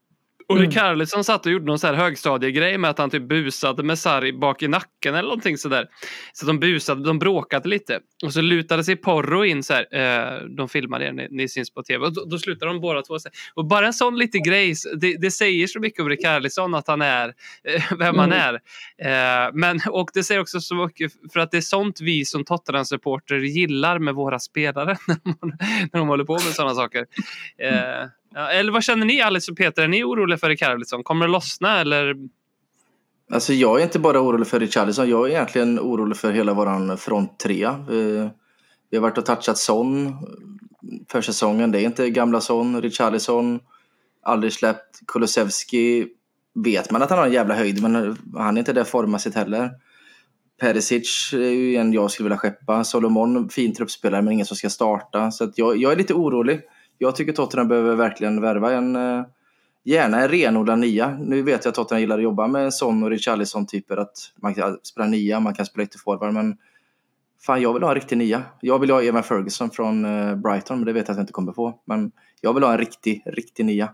[0.47, 1.23] Och Mm.
[1.23, 4.63] Satt och gjorde någon så här högstadiegrej med att han typ busade med Sarri bak
[4.63, 5.87] i nacken eller någonting sådär.
[6.33, 7.99] Så de busade, de bråkade lite.
[8.23, 9.87] Och så lutade sig Porro in så här.
[9.91, 12.05] Eh, de filmade det, ni, ni syns på tv.
[12.05, 13.17] Och då, då slutade de båda två.
[13.53, 17.01] Och bara en sån liten grej, det, det säger så mycket om Rikarlison att han
[17.01, 18.53] är eh, vem han är.
[18.97, 22.45] Eh, men, och det säger också så mycket för att det är sånt vi som
[22.45, 25.53] Tottenham-supporter gillar med våra spelare när de,
[25.91, 27.05] när de håller på med sådana saker.
[28.33, 29.83] Ja, eller vad känner ni Alice och Peter?
[29.83, 31.03] Är ni oroliga för Rikarlison?
[31.03, 32.15] Kommer det lossna eller?
[33.31, 36.97] Alltså jag är inte bara orolig för Richarlison, jag är egentligen orolig för hela våran
[36.97, 37.85] fronttrea.
[37.89, 38.29] Vi,
[38.89, 40.13] vi har varit och touchat Son
[41.11, 41.71] för säsongen.
[41.71, 43.59] Det är inte gamla Son, Richarlison,
[44.23, 44.99] aldrig släppt.
[45.07, 46.07] Kulusevski
[46.55, 49.69] vet man att han har en jävla höjd, men han är inte där formmässigt heller.
[50.59, 52.83] Perisic är ju en jag skulle vilja skeppa.
[52.83, 55.31] Solomon, fin truppspelare, men ingen som ska starta.
[55.31, 56.61] Så att jag, jag är lite orolig.
[57.03, 59.25] Jag tycker Tottenham behöver verkligen värva en eh,
[59.85, 61.17] Gärna en renodlad nia.
[61.21, 64.53] Nu vet jag att Tottenham gillar att jobba med Son och Richarlison typer att man
[64.53, 66.57] kan spela nia, man kan spela ytterforward men
[67.45, 68.43] fan jag vill ha en riktig nia.
[68.61, 71.33] Jag vill ha Evan Ferguson från eh, Brighton men det vet jag att jag inte
[71.33, 71.79] kommer få.
[71.85, 72.11] Men
[72.41, 73.89] jag vill ha en riktig, riktig nia.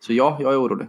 [0.00, 0.88] Så ja, jag är orolig.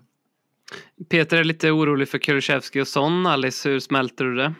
[1.09, 3.25] Peter är lite orolig för Kulusevski och Son.
[3.25, 4.53] Alice, hur smälter du det?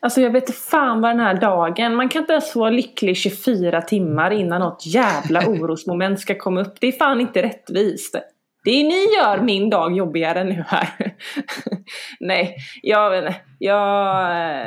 [0.00, 3.82] Alltså jag vet fan vad den här dagen, man kan inte ens vara lycklig 24
[3.82, 6.74] timmar innan något jävla orosmoment ska komma upp.
[6.80, 8.16] Det är fan inte rättvist.
[8.64, 10.88] Det är ni gör min dag jobbigare nu här.
[12.20, 13.34] Nej, jag.
[13.58, 14.66] Jag eh,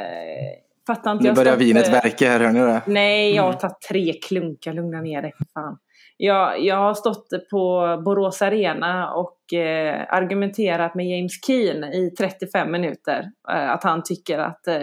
[0.88, 1.24] fattar inte.
[1.24, 2.82] Nu börjar vinet verka här, hör ni det?
[2.86, 4.74] Nej, jag har tagit tre klunkar.
[4.74, 5.78] Lugna ner dig fan.
[6.20, 12.72] Jag, jag har stått på Borås Arena och eh, argumenterat med James Keen i 35
[12.72, 13.32] minuter.
[13.50, 14.82] Eh, att han tycker att eh,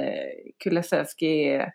[0.65, 1.73] Kulusevski är,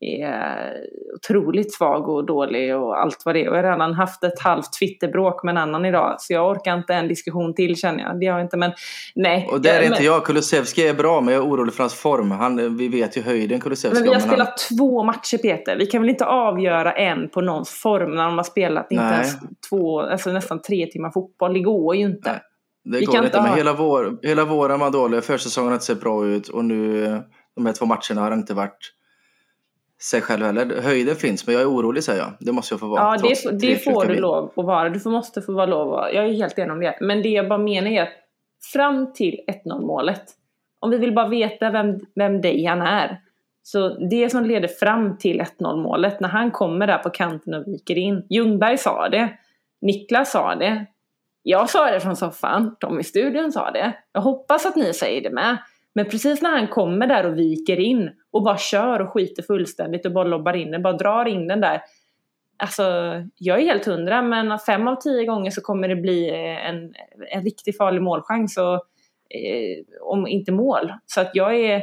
[0.00, 0.76] är
[1.16, 3.48] otroligt svag och dålig och allt vad det är.
[3.50, 6.16] Och jag har redan haft ett halvt Twitterbråk med en annan idag.
[6.18, 8.20] Så jag orkar inte en diskussion till känner jag.
[8.20, 8.72] Det har jag inte, men
[9.14, 9.48] nej.
[9.52, 10.24] Och där är men, inte jag.
[10.24, 12.30] Kulusevski är bra men jag är orolig för hans form.
[12.30, 15.76] Han, vi vet ju höjden Kulusevski Men vi har men spelat han, två matcher Peter.
[15.76, 19.14] Vi kan väl inte avgöra en på någons form när de har spelat inte Nej.
[19.14, 19.36] ens
[19.70, 21.54] två, alltså nästan tre timmar fotboll.
[21.54, 22.30] Det går ju inte.
[22.30, 22.40] Nej.
[22.84, 25.24] Det Vi går kan inte, inte men ha- hela, vår, hela våren var dålig.
[25.24, 27.18] Försäsongen har inte sett bra ut och nu eh,
[27.56, 28.92] de här två matcherna har inte varit
[30.02, 30.82] sig själv heller.
[30.82, 32.32] Höjden finns, men jag är orolig säger jag.
[32.40, 33.00] Det måste jag få vara.
[33.00, 34.88] Ja, det, det får du lov att vara.
[34.88, 36.14] Du måste få vara lov att.
[36.14, 36.98] Jag är helt enig om det.
[37.00, 38.12] Men det jag bara menar är att
[38.72, 40.22] fram till 1-0 målet,
[40.78, 43.20] om vi vill bara veta vem, vem Dejan är,
[43.62, 47.66] så det som leder fram till 1-0 målet, när han kommer där på kanten och
[47.66, 48.26] viker in.
[48.30, 49.28] Ljungberg sa det,
[49.80, 50.86] Niklas sa det,
[51.42, 53.92] jag sa det från soffan, de i studion sa det.
[54.12, 55.58] Jag hoppas att ni säger det med.
[55.96, 60.06] Men precis när han kommer där och viker in och bara kör och skiter fullständigt
[60.06, 61.82] och bara lobbar in den, bara drar in den där.
[62.56, 62.82] Alltså,
[63.36, 66.94] jag är helt hundra, men fem av tio gånger så kommer det bli eh, en,
[67.30, 68.56] en riktigt farlig målchans.
[68.56, 68.74] Och,
[69.36, 70.92] eh, om inte mål.
[71.06, 71.82] Så att jag är...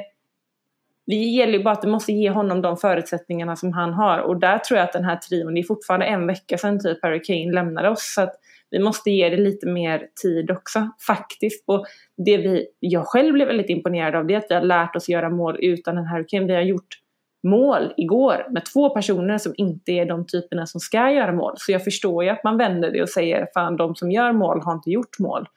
[1.05, 4.19] Det gäller ju bara att du måste ge honom de förutsättningarna som han har.
[4.19, 7.01] Och där tror jag att den här trion, det är fortfarande en vecka sedan typ
[7.01, 8.13] Harry Kane lämnade oss.
[8.15, 8.35] Så att
[8.73, 11.63] vi måste ge det lite mer tid också, faktiskt.
[11.67, 11.85] Och
[12.25, 15.09] det vi, jag själv blev väldigt imponerad av det är att vi har lärt oss
[15.09, 16.25] göra mål utan den här...
[16.27, 16.45] Kane.
[16.45, 16.99] Vi har gjort
[17.47, 21.53] mål igår med två personer som inte är de typerna som ska göra mål.
[21.57, 24.61] Så jag förstår ju att man vänder det och säger fan de som gör mål
[24.61, 25.47] har inte gjort mål.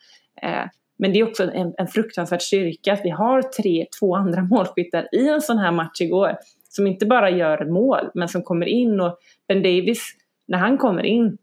[0.42, 0.64] Eh,
[0.98, 5.08] men det är också en, en fruktansvärd styrka att vi har tre, två andra målskyttar
[5.12, 6.36] i en sån här match igår.
[6.68, 10.10] Som inte bara gör mål men som kommer in och Ben Davis,
[10.48, 11.38] när han kommer in,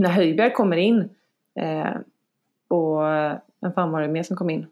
[0.00, 1.08] när Höjberg kommer in
[1.60, 1.94] eh,
[2.68, 3.00] och
[3.62, 4.66] vem fan var det mer som kom in?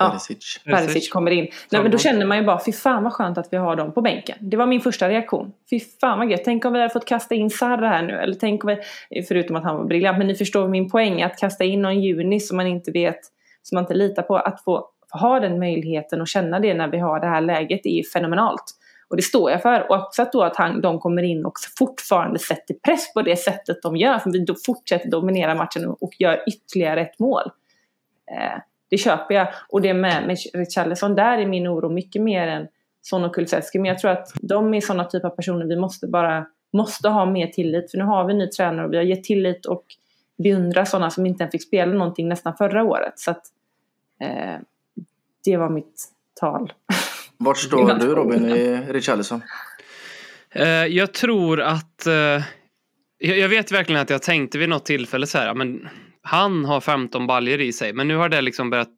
[0.00, 0.08] Ja.
[0.10, 0.60] Perisic.
[0.64, 1.48] Perisic kommer in.
[1.70, 3.92] Nej, men då känner man ju bara, fy fan vad skönt att vi har dem
[3.92, 4.36] på bänken.
[4.40, 5.52] Det var min första reaktion.
[5.70, 6.44] Fy fan vad gött.
[6.44, 8.12] Tänk om vi hade fått kasta in Sarra här nu.
[8.12, 8.76] Eller tänk om
[9.10, 11.22] vi, förutom att han var briljant, men ni förstår min poäng.
[11.22, 13.20] Att kasta in någon juni som man inte vet,
[13.62, 14.36] som man inte litar på.
[14.36, 17.86] Att få, få ha den möjligheten och känna det när vi har det här läget
[17.86, 18.64] är ju fenomenalt.
[19.10, 19.90] Och det står jag för.
[19.90, 23.36] Och också att, då att han, de kommer in och fortfarande sätter press på det
[23.36, 24.18] sättet de gör.
[24.18, 27.42] För vi då fortsätter dominera matchen och, gör ytterligare ett mål.
[28.30, 29.48] Eh, det köper jag.
[29.68, 32.68] Och det med, med Richarlison, där är min oro mycket mer än
[33.02, 33.78] Son och Kulusevski.
[33.78, 37.26] Men jag tror att de är sådana typer av personer vi måste bara måste ha
[37.26, 37.90] mer tillit.
[37.90, 39.84] För nu har vi en ny tränare och vi har gett tillit och
[40.38, 43.18] beundrar sådana som inte ens fick spela någonting nästan förra året.
[43.18, 43.42] Så att,
[44.20, 44.60] eh,
[45.44, 46.04] det var mitt
[46.40, 46.72] tal.
[47.40, 49.42] Vart står du Robin i Richarlison?
[50.50, 52.06] Eh, jag tror att...
[52.06, 52.42] eh,
[53.18, 55.88] jag, jag vet verkligen att jag tänkte vid något tillfälle så här, men
[56.22, 58.88] han har 15 baljor i sig, men nu har det liksom börjat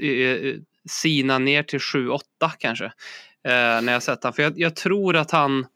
[0.00, 0.54] eh,
[0.88, 2.18] sina ner till 7-8
[2.58, 2.92] kanske.
[3.82, 4.32] När jag sett han.
[4.32, 5.66] För jag, jag tror att han...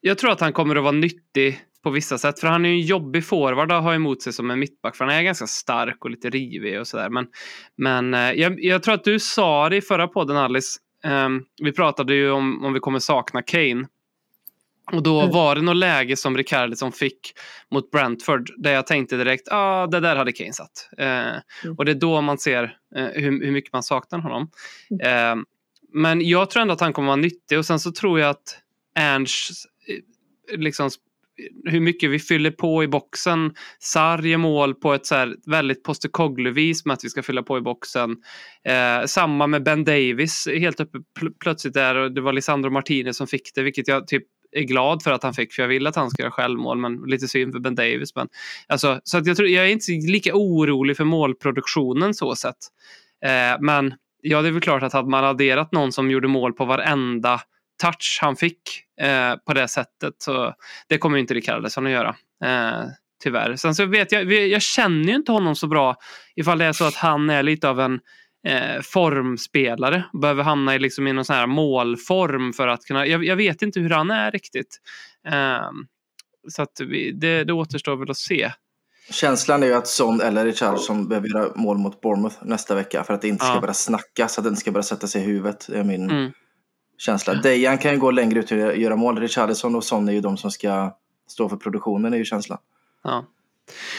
[0.00, 2.40] Jag tror att han kommer att vara nyttig på vissa sätt.
[2.40, 4.96] För han är ju en jobbig forward att ha emot sig som en mittback.
[4.96, 7.08] För han är ganska stark och lite rivig och sådär.
[7.08, 7.26] Men,
[7.76, 10.78] men eh, jag, jag tror att du sa det i förra podden Alice.
[11.04, 13.86] Ehm, vi pratade ju om om vi kommer sakna Kane.
[14.92, 17.32] Och då var det något läge som Ricardisson fick
[17.70, 20.88] mot Brentford där jag tänkte direkt, ah, det där hade Kane satt.
[20.98, 21.36] Eh,
[21.76, 24.50] Och det är då man ser eh, hur, hur mycket man saknar honom.
[25.02, 25.36] Eh,
[25.92, 28.58] men jag tror ändå att han kommer vara nyttig och sen så tror jag att
[28.94, 29.50] Ernst,
[30.56, 30.90] liksom,
[31.64, 33.54] hur mycket vi fyller på i boxen.
[33.78, 37.58] Sarr gör mål på ett så här väldigt Postecoglou-vis med att vi ska fylla på
[37.58, 38.16] i boxen.
[38.64, 43.16] Eh, samma med Ben Davis, helt uppe pl- plötsligt där och det var Lisandro Martinez
[43.16, 45.86] som fick det, vilket jag typ är glad för att han fick, för jag vill
[45.86, 48.14] att han ska göra självmål, men lite synd för Ben Davis.
[48.14, 48.28] Men,
[48.68, 52.56] alltså, så att jag, tror, jag är inte lika orolig för målproduktionen så sett.
[53.24, 56.52] Eh, men ja, det är väl klart att hade man adderat någon som gjorde mål
[56.52, 57.40] på varenda
[57.78, 58.60] touch han fick
[59.00, 60.54] eh, på det sättet så
[60.88, 62.16] det kommer ju inte Ricardisson att göra.
[62.44, 62.86] Eh,
[63.22, 63.56] tyvärr.
[63.56, 65.96] Sen så vet jag, jag känner ju inte honom så bra
[66.36, 68.00] ifall det är så att han är lite av en
[68.48, 70.04] eh, formspelare.
[70.22, 73.06] Behöver hamna i, liksom, i någon sån här målform för att kunna...
[73.06, 74.76] Jag, jag vet inte hur han är riktigt.
[75.28, 75.70] Eh,
[76.48, 78.52] så att vi, det, det återstår väl att se.
[79.10, 83.14] Känslan är ju att Son eller Richarlison behöver göra mål mot Bournemouth nästa vecka för
[83.14, 83.60] att det inte ska Ja.
[83.60, 85.66] börja snackas, att det inte ska börja sätta sig i huvudet.
[85.68, 86.32] Det är min Mm.
[86.98, 87.34] Känsla.
[87.34, 89.18] Dejan kan ju gå längre ut och göra mål.
[89.20, 90.96] Richarlison och Son är ju de som ska
[91.28, 92.58] stå för produktionen, är ju känslan.
[93.04, 93.24] Ja.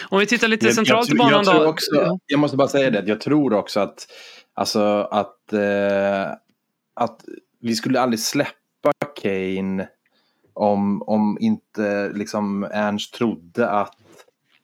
[0.10, 1.70] Om vi tittar lite Jag- centralt i jag, banan jag, tror då.
[1.70, 4.08] också, jag måste bara säga det, jag tror också att,
[4.54, 6.32] alltså, att, eh,
[6.94, 7.26] att
[7.62, 9.88] vi skulle aldrig släppa Kane
[10.54, 13.96] om, om inte liksom Ernst trodde att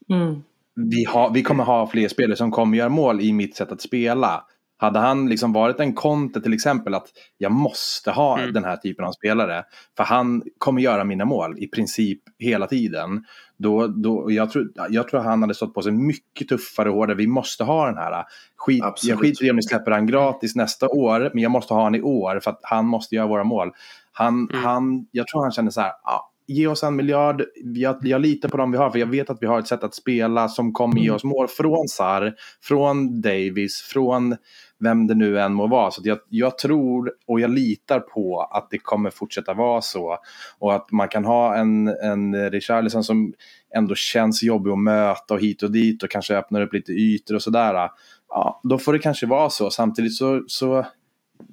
[0.10, 0.44] Mm.
[0.76, 3.82] vi, har, vi kommer ha fler spelare som kommer göra mål i mitt sätt att
[3.82, 4.46] spela.
[4.78, 7.08] Hade han liksom varit en Conte till exempel att
[7.38, 8.54] jag måste ha Mm.
[8.54, 9.64] den här typen av spelare.
[9.98, 13.24] För han kommer göra mina mål i princip hela tiden.
[13.58, 17.18] Då, då, jag, tror, jag tror han hade stått på sig mycket tuffare och hårdare.
[17.18, 18.24] Vi måste ha den här.
[18.58, 19.10] Skit, Absolut.
[19.10, 21.32] jag skiter i om ni släpper han gratis nästa år.
[21.34, 23.72] Men jag måste ha han i år för att han måste göra våra mål.
[24.12, 24.64] Han, Mm.
[24.64, 25.90] han, jag tror han känner så här.
[26.04, 27.44] Ah, ge oss en miljard.
[27.64, 28.90] Jag, jag litar på dem vi har.
[28.90, 31.48] För jag vet att vi har ett sätt att spela som kommer ge oss mål.
[31.48, 32.34] Från Sar,
[32.64, 34.36] från Davis, från
[34.80, 35.92] vem det nu än må vara.
[35.92, 40.18] Så jag, jag tror och jag litar på att det kommer fortsätta vara så.
[40.60, 43.34] Och att man kan ha en, en Richarlison som
[43.76, 47.36] ändå känns jobbig att möta och hit och dit och kanske öppnar upp lite ytor
[47.36, 47.90] och sådär.
[48.30, 49.70] Ja, då får det kanske vara så.
[49.70, 50.86] Samtidigt så, så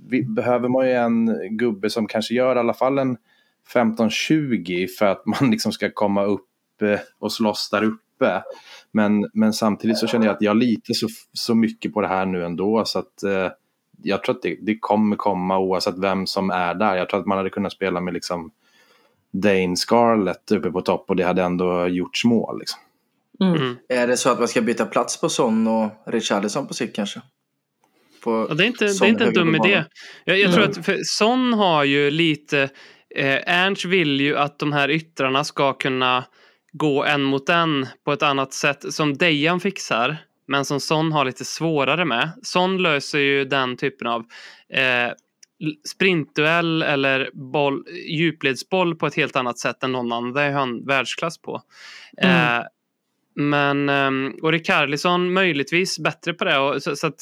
[0.09, 3.17] vi, behöver man ju en gubbe som kanske gör i alla fall en
[3.75, 8.03] 15-20 för att man liksom ska komma upp eh, och slåss där uppe.
[8.93, 12.27] Men, men samtidigt så känner jag att jag litar så, så mycket på det här
[12.27, 13.49] nu ändå så att eh,
[14.03, 16.97] jag tror att det, det kommer komma oavsett vem som är där.
[16.97, 18.51] Jag tror att man hade kunnat spela med liksom
[19.31, 22.59] Dane Scarlett uppe på topp och det hade ändå gjorts mål.
[22.59, 22.81] Liksom.
[23.41, 23.77] Mm.
[23.89, 27.21] Är det så att man ska byta plats på Son och Richarlison på sikt kanske?
[28.25, 29.85] På Ja, det är inte, det är inte en dum idé.
[30.25, 32.69] Jag, jag tror att för Son har ju lite...
[33.15, 36.25] Eh, Ernst vill ju att de här yttrarna ska kunna
[36.73, 40.17] gå en mot en på ett annat sätt som Dejan fixar.
[40.47, 42.31] Men som Son har lite svårare med.
[42.43, 44.21] Son löser ju den typen av
[44.75, 45.13] eh,
[45.89, 50.33] sprintduell eller boll, djupledsboll på ett helt annat sätt än någon annan.
[50.33, 51.63] Det är han världsklass på.
[52.23, 52.59] Mm.
[52.59, 52.65] Eh,
[53.35, 56.59] men, ehm, och Rikardisson möjligtvis bättre på det.
[56.59, 57.13] Och, så, så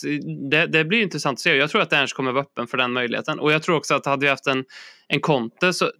[0.51, 1.57] det, det blir intressant att se.
[1.57, 3.39] Jag tror att Ernst kommer vara öppen för den möjligheten.
[3.39, 4.65] Och jag tror också att hade vi haft en,
[5.09, 5.91] en Conte så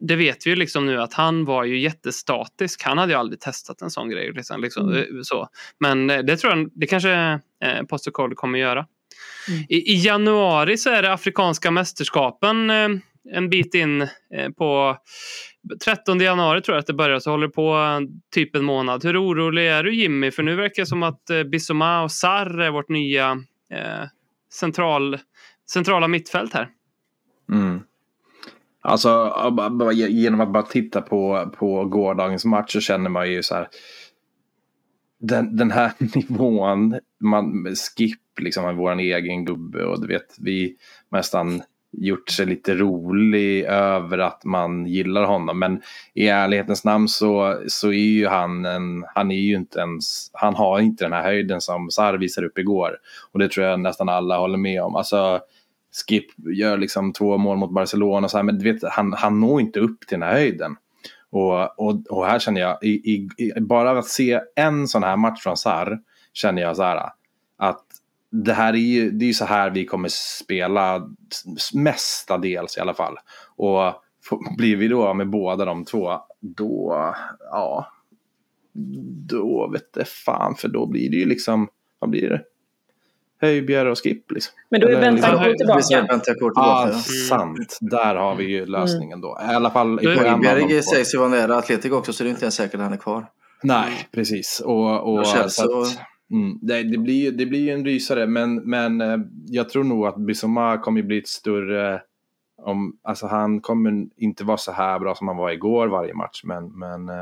[0.00, 2.82] det vet vi ju liksom nu att han var ju jättestatisk.
[2.82, 4.32] Han hade ju aldrig testat en sån grej.
[4.32, 5.48] Liksom, liksom, eh, så.
[5.80, 7.12] Men eh, det tror jag det kanske
[7.64, 8.86] eh, Postecoglou kommer göra.
[9.68, 12.88] I, I januari så är det Afrikanska mästerskapen eh,
[13.32, 14.96] en bit in eh, på
[15.84, 18.00] 13 januari tror jag att det börjar, så håller det på eh,
[18.34, 19.04] typ en månad.
[19.04, 20.30] Hur orolig är du Jimmy?
[20.30, 23.30] För nu verkar det som att eh, Bissoma och Sarr är vårt nya
[23.70, 24.08] eh,
[24.52, 25.18] central,
[25.70, 26.68] centrala mittfält här.
[27.52, 27.80] Mm.
[28.80, 29.34] Alltså
[30.08, 33.68] genom att bara titta på, på gårdagens match så känner man ju så här.
[35.20, 40.76] den, den här nivån, man, Skip liksom är vår egen gubbe och du vet, vi
[41.10, 41.62] nästan
[41.92, 45.58] gjort sig lite rolig över att man gillar honom.
[45.58, 45.82] Men
[46.14, 50.54] i ärlighetens namn så, så är ju han en, han är ju inte ens, han
[50.54, 52.96] har inte den här höjden som Sar visade upp igår.
[53.32, 54.96] Och det tror jag nästan alla håller med om.
[54.96, 55.40] Alltså,
[55.92, 56.26] Skip
[56.56, 59.60] gör liksom två mål mot Barcelona och så här, men du vet, han, han når
[59.60, 60.76] inte upp till den här höjden.
[61.30, 65.16] Och, och, och här känner jag, i, i, i, bara att se en sån här
[65.16, 66.00] match från Sar,
[66.32, 67.10] känner jag så här
[67.56, 67.84] att
[68.30, 71.08] det här är ju, det är ju så här vi kommer spela
[71.74, 73.16] mestadels i alla fall.
[73.56, 73.94] Och
[74.56, 77.14] blir vi då med båda de två, då,
[77.50, 77.92] ja,
[79.28, 82.42] då vet det fan, för då blir det ju liksom, vad blir det?
[83.40, 84.54] Höjbjer och Skip liksom.
[84.70, 85.80] Men då är Bentancourt Vi tillbaka.
[86.54, 86.92] Ja, tillbaka.
[87.28, 87.78] sant.
[87.80, 89.38] Där har vi ju lösningen då.
[89.50, 90.82] I alla fall i två.
[90.82, 92.96] sägs ju vara nära Atletic också så det är inte ens säkert att han är
[92.96, 93.26] kvar.
[93.62, 94.62] Nej, precis.
[94.64, 95.98] Och, och, Och Chelsea så att,
[96.30, 99.84] mm, det, det, blir, ju- det blir ju en rysare, men, men eh, jag tror
[99.84, 102.00] nog att Bissoma kommer bli ett större...
[102.62, 106.40] Om, alltså han kommer inte vara så här bra som han var igår varje match,
[106.44, 107.14] men, men eh,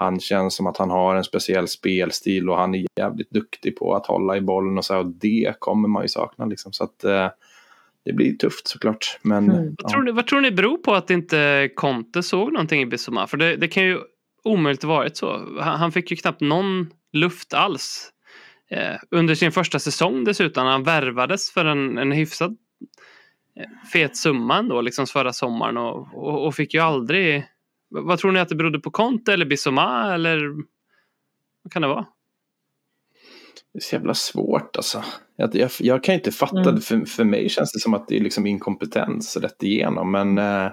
[0.00, 3.94] han känns som att han har en speciell spelstil och han är jävligt duktig på
[3.94, 6.72] att hålla i bollen och så, här, och det kommer man ju sakna liksom.
[6.72, 7.28] Så att eh,
[8.04, 9.18] det blir tufft såklart.
[9.22, 9.64] Men, Mm.
[9.64, 9.74] ja.
[9.82, 13.26] Vad tror, ni, vad tror ni beror på att inte Conte såg någonting i Bissoma?
[13.26, 13.98] För det, det kan ju
[14.44, 15.32] omöjligt varit så.
[15.60, 18.10] Han, han fick ju knappt någon luft alls.
[18.70, 20.66] Eh, under sin första säsong dessutom.
[20.66, 22.56] Han värvades för en, en hyfsad
[23.60, 25.76] eh, fet summa ändå, liksom förra sommaren.
[25.76, 27.44] Och, och, och fick ju aldrig...
[27.90, 30.40] Vad tror ni att det berodde på Conte eller Bissoma eller
[31.62, 32.06] vad kan det vara?
[33.72, 35.04] Det är så jävla svårt alltså.
[35.36, 36.74] Jag, jag, jag kan inte fatta Mm.
[36.74, 36.80] det.
[36.80, 40.12] För, för mig känns det som att det är liksom inkompetens rätt igenom.
[40.12, 40.70] Men eh,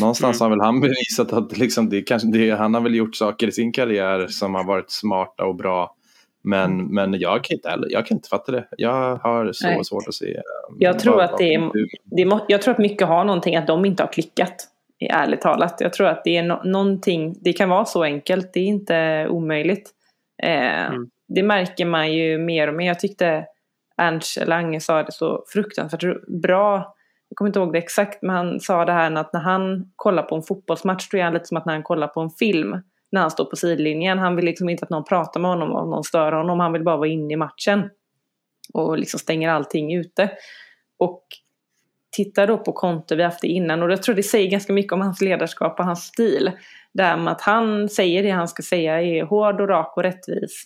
[0.00, 3.46] någonstans har väl han bevisat att liksom det, kanske, det, han har väl gjort saker
[3.48, 5.96] i sin karriär som har varit smarta och bra.
[6.42, 8.68] Men, men jag, kan inte, jag kan inte fatta det.
[8.78, 9.84] Jag har så Nej.
[9.84, 10.36] svårt att se.
[10.36, 10.42] eh,
[10.78, 11.70] Jag tror vad- att det är-
[12.04, 14.66] Det må, jag tror att mycket har någonting att de inte har klickat.
[15.06, 15.76] Ärligt talat.
[15.78, 17.34] Jag tror att det är no, någonting.
[17.40, 18.52] Det kan vara så enkelt.
[18.52, 19.90] Det är inte omöjligt.
[20.42, 21.10] Eh, Mm.
[21.28, 22.86] Det märker man ju mer och mer.
[22.86, 23.46] Jag tyckte
[23.96, 26.94] Ernst Lange sa det så fruktansvärt bra.
[27.28, 28.22] Jag kommer inte ihåg det exakt.
[28.22, 31.08] Men han sa det här att när han kollar på en fotbollsmatch.
[31.10, 32.76] Då är han lite som att när han kollar på en film.
[33.12, 34.18] När han står på sidlinjen.
[34.18, 35.72] Han vill liksom inte att någon pratar med honom.
[35.72, 36.60] Och någon stör honom.
[36.60, 37.90] Han vill bara vara inne i matchen.
[38.74, 40.30] Och liksom stänger allting ute.
[40.98, 41.22] Och
[42.10, 44.72] tittar då på Conte, vi har haft det innan och jag tror det säger ganska
[44.72, 46.50] mycket om hans ledarskap och hans stil.
[46.92, 50.02] Det här med att han säger det han ska säga är hård och rak och
[50.02, 50.64] rättvis.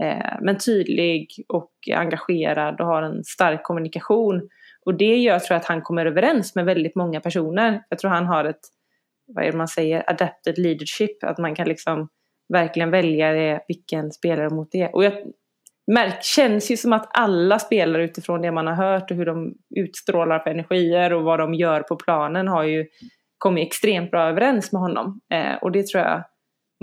[0.00, 4.48] Eh, men tydlig och engagerad och har en stark kommunikation.
[4.84, 7.82] Och det gör tror jag att han kommer överens med väldigt många personer.
[7.88, 8.60] Jag tror han har ett,
[9.26, 11.24] vad är det man säger, adapted leadership.
[11.24, 12.08] Att man kan liksom
[12.48, 14.88] verkligen välja det, vilken spelare mot det.
[14.88, 15.12] Och jag
[15.86, 19.54] märk, känns ju som att alla spelare utifrån det man har hört och hur de
[19.76, 22.86] utstrålar för energier och vad de gör på planen har ju
[23.38, 25.20] kommit extremt bra överens med honom.
[25.34, 26.24] Eh, och det tror jag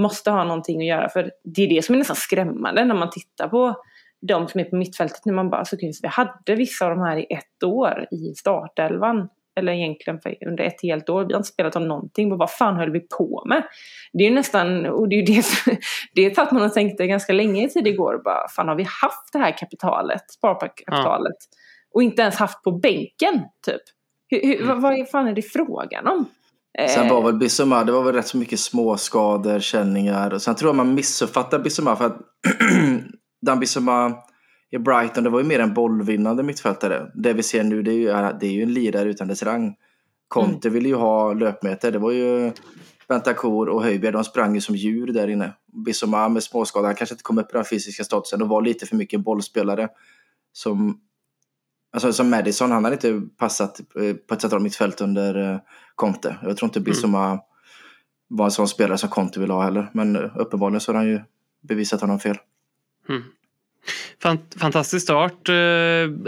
[0.02, 1.10] måste ha någonting att göra.
[1.10, 3.76] För det är det som är nästan skrämmande när man tittar på
[4.22, 5.26] de som är på mittfältet.
[5.26, 9.30] När man bara, så vi hade vissa av de här i ett år i startelvan.
[9.60, 11.26] Eller egentligen under ett helt år.
[11.26, 12.30] Vi har inte spelat om någonting.
[12.30, 13.64] Men vad fan höll vi på med?
[14.14, 15.44] Det är ju nästan, och det är ju det
[16.16, 18.22] det är att man har tänkt det ganska länge i tid igår.
[18.24, 21.38] Bara, fan har vi haft det här kapitalet, sparkapitalet?
[21.94, 23.82] Och inte ens haft på bänken, typ.
[24.28, 26.26] Hur, hur, vad, vad fan är det frågan om?
[26.88, 30.34] Sen Eh, var väl Bissoma, det var väl rätt så mycket småskador, känningar.
[30.34, 32.18] Och sen tror jag man missuppfattar Bissoma för att
[33.42, 34.14] Dan Bissoma
[34.72, 37.12] i Brighton, det var ju mer en bollvinnande mittfältare.
[37.14, 38.06] Det vi ser nu, det är ju,
[38.40, 39.76] det är ju en lirare utan dess rang.
[40.28, 41.92] Conte ville ju ha löpmeter.
[41.92, 42.52] Det var ju
[43.08, 45.54] Bentancur och Höjbjerg, de sprang ju som djur där inne.
[45.86, 48.86] Bissoma med småskador, han kanske inte kom upp på den fysiska statusen och var lite
[48.86, 49.88] för mycket bollspelare.
[50.52, 51.00] Som,
[51.94, 55.60] alltså, som Madison, han hade inte passat eh, på ett centralt mittfält under eh,
[55.96, 56.38] Conte.
[56.44, 57.40] Jag tror inte Bissoma
[58.28, 59.90] var en sån spelare som Conte ville ha heller.
[59.94, 61.22] Men eh, uppenbarligen så har han ju
[61.62, 62.38] bevisat honom fel.
[63.10, 63.22] Mm.
[64.24, 65.56] Fant- Fantastisk start eh,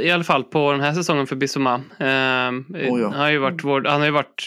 [0.05, 1.73] i alla fall på den här säsongen för Bissoma.
[1.99, 3.09] Eh, Oh ja.
[3.09, 4.45] han, har ju varit vår, han har ju varit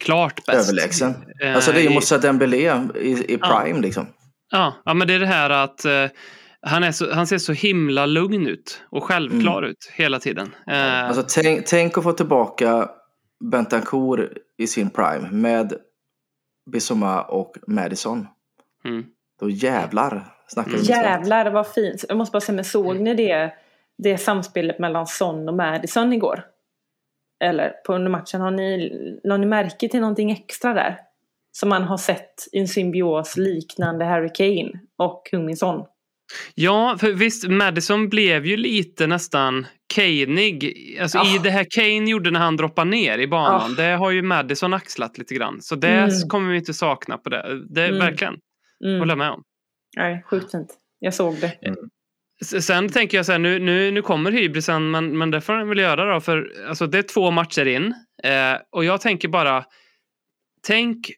[0.00, 0.68] klart bäst.
[0.70, 1.14] Överlägsen.
[1.42, 3.62] Eh, Alltså det är ju i- Moussa Dembélé i, i Ja.
[3.64, 4.06] prime liksom.
[4.50, 6.06] Ja, ja, men det är det här att eh,
[6.62, 10.54] han, är så, han ser så himla lugn ut och självklar ut hela tiden.
[10.66, 12.88] Eh, Alltså tänk, tänk att få tillbaka
[13.50, 15.72] Bentancur i sin prime med
[16.70, 18.26] Bissoma och Madison.
[18.84, 19.04] mm.
[19.40, 20.24] Då jävlar
[20.56, 20.80] Mm.
[20.82, 22.04] Jävlar vad fint.
[22.08, 23.52] Jag måste bara säga, men såg ni det,
[23.98, 26.44] det samspelet mellan Son och Madison igår?
[27.44, 28.90] Eller på under matchen, har ni,
[29.24, 30.98] la ni märke till någonting extra där?
[31.52, 35.84] Som man har sett i en symbios liknande Harry Kane och Heung-Min Son.
[36.54, 40.74] Ja, för visst, Madison blev ju lite nästan Kaneig.
[41.02, 41.42] Alltså i Ja.
[41.42, 43.82] det här Kane gjorde när han droppade ner i banan, Ja.
[43.84, 45.62] det har ju Madison axlat lite grann.
[45.62, 46.28] Så det Mm.
[46.28, 47.60] kommer vi inte sakna på det.
[47.70, 47.98] Det Mm.
[47.98, 48.34] verkligen,
[48.84, 48.98] Mm.
[48.98, 49.42] håller med om.
[49.96, 50.74] Nej, sjukt fint.
[50.98, 51.52] Jag såg det.
[52.40, 55.52] S- Sen tänker jag så här, nu, nu, nu kommer hybrisen, men, men det får
[55.52, 56.20] den väl göra då.
[56.20, 57.94] För alltså, det är två matcher in.
[58.22, 59.64] Eh, och jag tänker bara,
[60.66, 61.10] tänk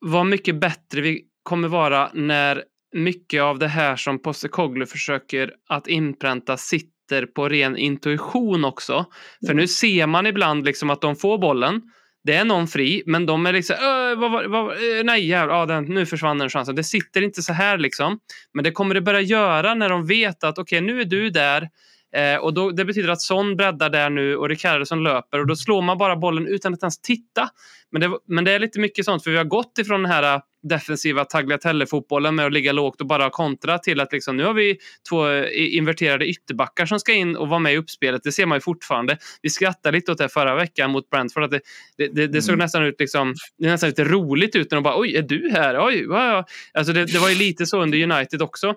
[0.00, 5.86] vad mycket bättre vi kommer vara när mycket av det här som Postecoglou försöker att
[5.88, 9.06] inpränta sitter på ren intuition också.
[9.46, 11.82] För nu ser man ibland liksom att de får bollen.
[12.24, 13.76] Det är någon fri, men de är liksom
[14.16, 16.74] vad, vad, eh, nej jävlar, ah, den, nu försvann den chansen.
[16.74, 18.18] Det sitter inte så här liksom.
[18.54, 21.68] Men det kommer det börja göra när de vet att okej, nu är du där.
[22.16, 25.46] Eh, och då, det betyder att Son breddar där nu och Ricardo som löper och
[25.46, 27.48] då slår man bara bollen utan att ens titta.
[27.92, 30.34] Men det, men det är lite mycket sånt för vi har gått ifrån den här
[30.34, 34.54] äh, defensiva tagliatelle-fotbollen med att ligga lågt och bara kontra till att liksom, nu har
[34.54, 38.22] vi två eh, inverterade ytterbackar som ska in och vara med i uppspelet.
[38.24, 39.18] Det ser man ju fortfarande.
[39.42, 41.42] Vi skrattade lite åt det förra veckan mot Brentford.
[41.42, 41.60] Att det,
[41.96, 45.00] det, det, det såg nästan ut liksom, det nästan lite roligt ut när de bara
[45.00, 45.86] oj, är du här?
[45.86, 46.44] Oj, ja, ja.
[46.74, 48.74] Alltså det, det var ju lite så under United också.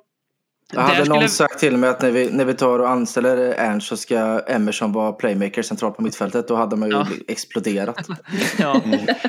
[0.73, 2.89] Jag hade Där någon skulle- sagt till mig att när vi, när vi tar och
[2.89, 6.47] anställer Ernst så ska Emerson vara playmaker centralt på mittfältet.
[6.47, 7.07] Då hade man ju Ja.
[7.27, 8.07] exploderat.
[8.59, 8.81] Ja.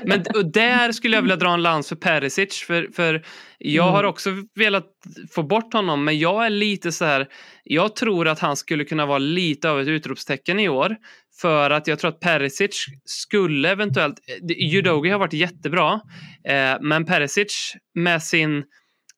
[0.04, 2.64] Men och där skulle jag vilja dra en lans för Perisic.
[2.66, 3.22] För, för
[3.58, 4.86] jag har också velat
[5.34, 7.26] få bort honom, men jag är lite så här.
[7.64, 10.96] Jag tror att han skulle kunna vara lite av ett utropstecken i år.
[11.40, 14.14] För att jag tror att Perisic skulle eventuellt...
[14.58, 16.00] Judogi har varit jättebra,
[16.48, 18.64] eh, men Perisic med sin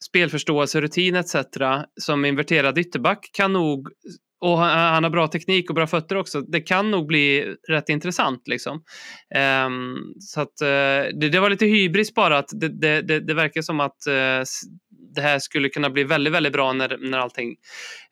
[0.05, 1.37] spelförståelse, rutin etc.
[2.01, 3.89] som inverterad ytterback kan nog
[4.41, 6.41] och han, har bra teknik och bra fötter också.
[6.41, 8.49] Det kan nog bli rätt intressant.
[8.49, 8.83] Liksom.
[9.67, 12.39] Um, så att, uh, det, det var lite hybris bara.
[12.39, 14.45] att Det, det, det, det verkar som att uh,
[15.17, 17.57] det här skulle kunna bli väldigt, väldigt bra när, när allting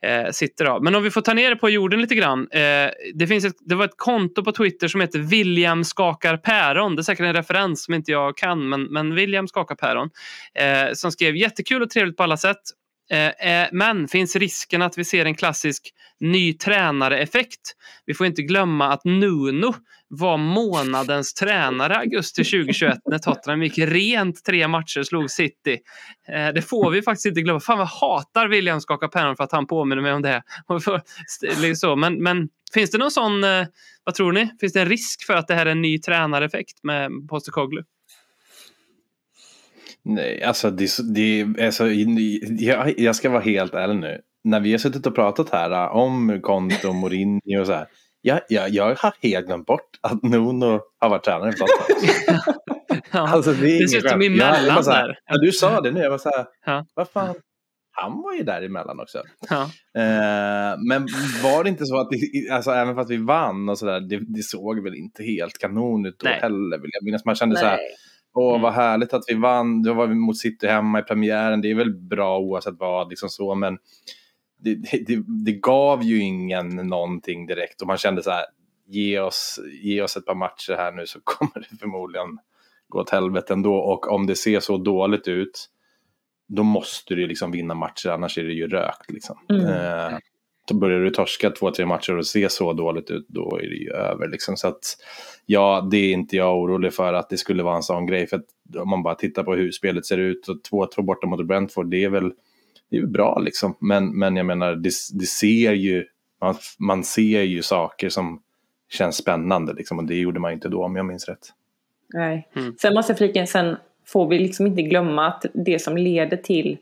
[0.03, 0.83] eh, sitter av.
[0.83, 2.49] Men om vi får ta ner det på jorden lite grann.
[2.51, 6.97] Eh, det, finns ett, det var ett konto på Twitter som heter William skakar päron.
[6.97, 10.11] Det är säkert en referens som inte jag kan, men, men William skakar päron.
[10.55, 12.63] Eh, som skrev jättekul och trevligt på alla sätt.
[13.11, 15.91] Eh, eh, men finns risken att vi ser en klassisk
[16.21, 17.61] ny tränare-effekt?
[18.07, 19.75] Vi får inte glömma att Nuno
[20.09, 25.79] var månadens tränare augusti 2021 när Tottenham gick rent tre matcher och slog City.
[26.29, 27.61] Eh, det får vi faktiskt inte glömma.
[27.61, 30.43] Fan vad hatar William skaka pennan för att han påminner mig om det.
[31.77, 31.97] Så.
[31.97, 33.41] Men, men finns det någon sån,
[34.05, 34.51] vad tror ni?
[34.61, 37.85] Finns det en risk för att det här är en ny tränareffekt med Postecoglou?
[40.05, 41.87] Nej, alltså, det, det, är- alltså
[42.59, 44.21] jag, jag ska vara helt ärlig nu.
[44.45, 47.87] När vi har suttit och pratat här äh, om Conte och Mourinho och så här.
[48.21, 52.41] Jag, jag, jag har helt glömt bort att Nuno har varit tränare för Tottenham.
[53.13, 53.29] Ja.
[53.29, 55.19] Alltså, det är inget Dessutom emellan Jag- jag här, där.
[55.27, 56.87] Ja, du sa det nu, jag var så här, Ja.
[56.95, 57.35] vad fan,
[57.93, 59.19] han var ju där emellan också.
[59.51, 59.63] Ja.
[60.01, 61.07] Eh, men
[61.43, 64.43] var det inte så att, det, alltså, även fast vi vann och sådär, det, det
[64.43, 66.39] såg väl inte helt kanon ut då Nej.
[66.43, 67.25] heller vill jag minnas.
[67.25, 67.87] Man kände så här, Nej.
[68.35, 68.63] Åh Mm.
[68.63, 71.95] vad härligt att vi vann, då var mot City hemma i premiären, det är väl
[71.95, 73.79] bra oavsett vad, liksom så, men
[74.59, 74.75] det,
[75.07, 78.45] det, det, gav ju ingen någonting direkt och man kände så här,
[78.87, 82.39] ge oss, ge oss ett par matcher här nu så kommer det förmodligen
[82.89, 85.71] gå åt helvete ändå och om det ser så dåligt ut
[86.47, 89.39] då måste du liksom vinna matcher annars är det ju rökt liksom.
[89.51, 89.67] Mm.
[89.67, 90.19] Eh,
[90.73, 93.91] börjar du torska två, tre matcher och se så dåligt ut, då är det ju
[93.91, 94.29] över.
[94.29, 94.57] Liksom.
[94.57, 94.97] Så att,
[95.47, 98.27] ja, det är inte jag orolig för att det skulle vara en sån grej.
[98.27, 101.47] För att om man bara tittar på hur spelet ser ut och 2-2 borta mot
[101.47, 102.33] Brentford, det är väl,
[102.91, 103.77] det är väl bra liksom.
[103.81, 106.05] Men, men jag menar, det, det ser ju,
[106.41, 108.41] man, man ser ju saker som
[108.91, 109.99] känns spännande liksom.
[109.99, 111.53] Och det gjorde man inte då om jag minns rätt.
[112.15, 112.49] Nej.
[112.57, 112.75] Mm.
[112.79, 116.37] Sen måste jag flika in, sen får vi liksom inte glömma att det som leder
[116.37, 116.79] till,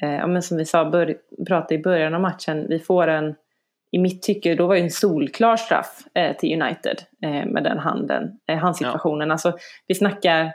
[0.00, 3.34] ja, men som vi sa, bör, pratade i början av matchen, vi får en,
[3.92, 7.78] i mitt tycke, då var det en solklar straff eh, till United eh, med den
[7.78, 9.30] handen, eh, handsituationen.
[9.30, 9.52] Alltså,
[9.86, 10.52] vi snackar,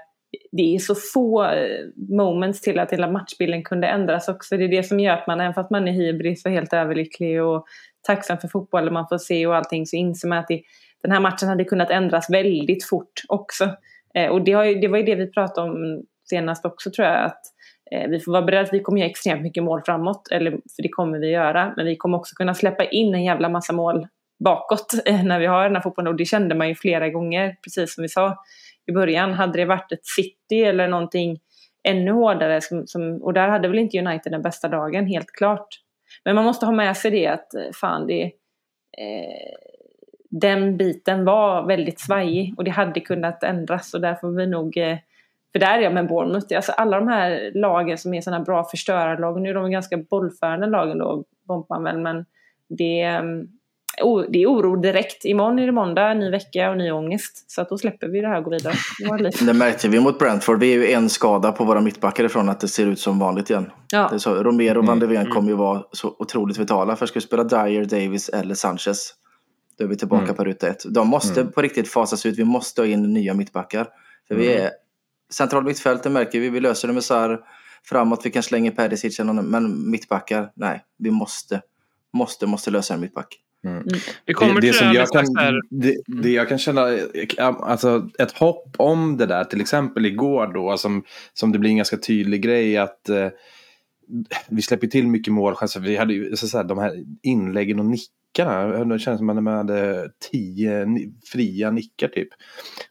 [0.51, 4.57] det är så få eh, moments till att hela matchbilden kunde ändras också.
[4.57, 7.43] Det är det som gör att man, även fast man är hybris och helt överlycklig
[7.43, 7.65] och
[8.07, 10.61] tacksam för fotbollen man får se och allting, så inser man att det,
[11.03, 13.69] den här matchen hade kunnat ändras väldigt fort också.
[14.15, 17.07] Eh, och det, har ju, det var ju det vi pratade om senast också tror
[17.07, 17.25] jag.
[17.25, 17.52] Att eh,
[17.91, 20.27] Eh, vi får vara beredda att vi kommer göra extremt mycket mål framåt.
[20.31, 21.73] Eller, för det kommer vi göra.
[21.77, 24.07] Men vi kommer också kunna släppa in en jävla massa mål
[24.43, 26.11] bakåt eh, när vi har den här fotbollen.
[26.11, 27.55] Och det kände man ju flera gånger.
[27.63, 28.43] Precis som vi sa
[28.85, 29.33] i början.
[29.33, 31.39] Hade det varit ett City eller någonting
[31.83, 32.61] ännu hårdare.
[32.61, 35.67] Som, som, och där hade väl inte United den bästa dagen, helt klart.
[36.25, 38.23] Men man måste ha med sig det att eh, fan det...
[38.97, 39.53] Eh,
[40.35, 44.77] den biten var väldigt svajig och det hade kunnat ändras och där får vi nog
[44.77, 44.97] eh,
[45.53, 46.55] för där är jag med Bournemouth.
[46.55, 50.67] Alltså alla de här lagen som är sådana bra förstörarlag, nu är de ganska bollförande
[50.67, 52.25] lagen då, Bompan väl, men
[52.69, 53.47] det, är, mm,
[54.03, 55.25] o- det är oro direkt.
[55.25, 57.51] Imorgon är det måndag, ny vecka och ny ångest.
[57.51, 58.73] Så att då släpper vi det här och går vidare.
[59.45, 60.59] Det märkte vi mot Brentford.
[60.59, 63.49] Vi är ju en skada på våra mittbackar ifrån att det ser ut som vanligt
[63.49, 63.71] igen.
[63.91, 64.07] Ja.
[64.09, 66.95] Det är så, Romero och Van de Ven kommer ju vara så otroligt vitala.
[66.95, 69.13] För ska vi spela Dyer, Davis eller Sanchez,
[69.77, 70.83] då är vi tillbaka på ruta ett.
[70.93, 72.39] De måste på riktigt fasas ut.
[72.39, 73.87] Vi måste ha in nya mittbackar.
[74.27, 74.69] För vi är
[75.29, 76.49] central mittfält, det märker vi.
[76.49, 77.39] Vi löser det med Sar
[77.83, 78.21] framåt.
[78.25, 80.83] Vi kan slänga Perisic, eller någon- men mittbackar, nej.
[80.97, 81.61] Vi måste,
[82.13, 83.39] måste, måste lösa en mittback.
[84.25, 85.25] Vi kommer det, till det, som det jag kan,
[85.69, 90.47] det, det jag kan känna, eh, alltså ett hopp om det där, till exempel igår
[90.53, 91.03] då, som,
[91.33, 93.27] som det blir en ganska tydlig grej att eh,
[94.49, 95.79] vi släpper till mycket målchanser.
[95.79, 97.85] Vi hade ju så, så här, de här inläggen och
[98.37, 98.85] nickarna.
[98.85, 100.87] Det känns som att man hade tio
[101.31, 102.27] fria nickar typ.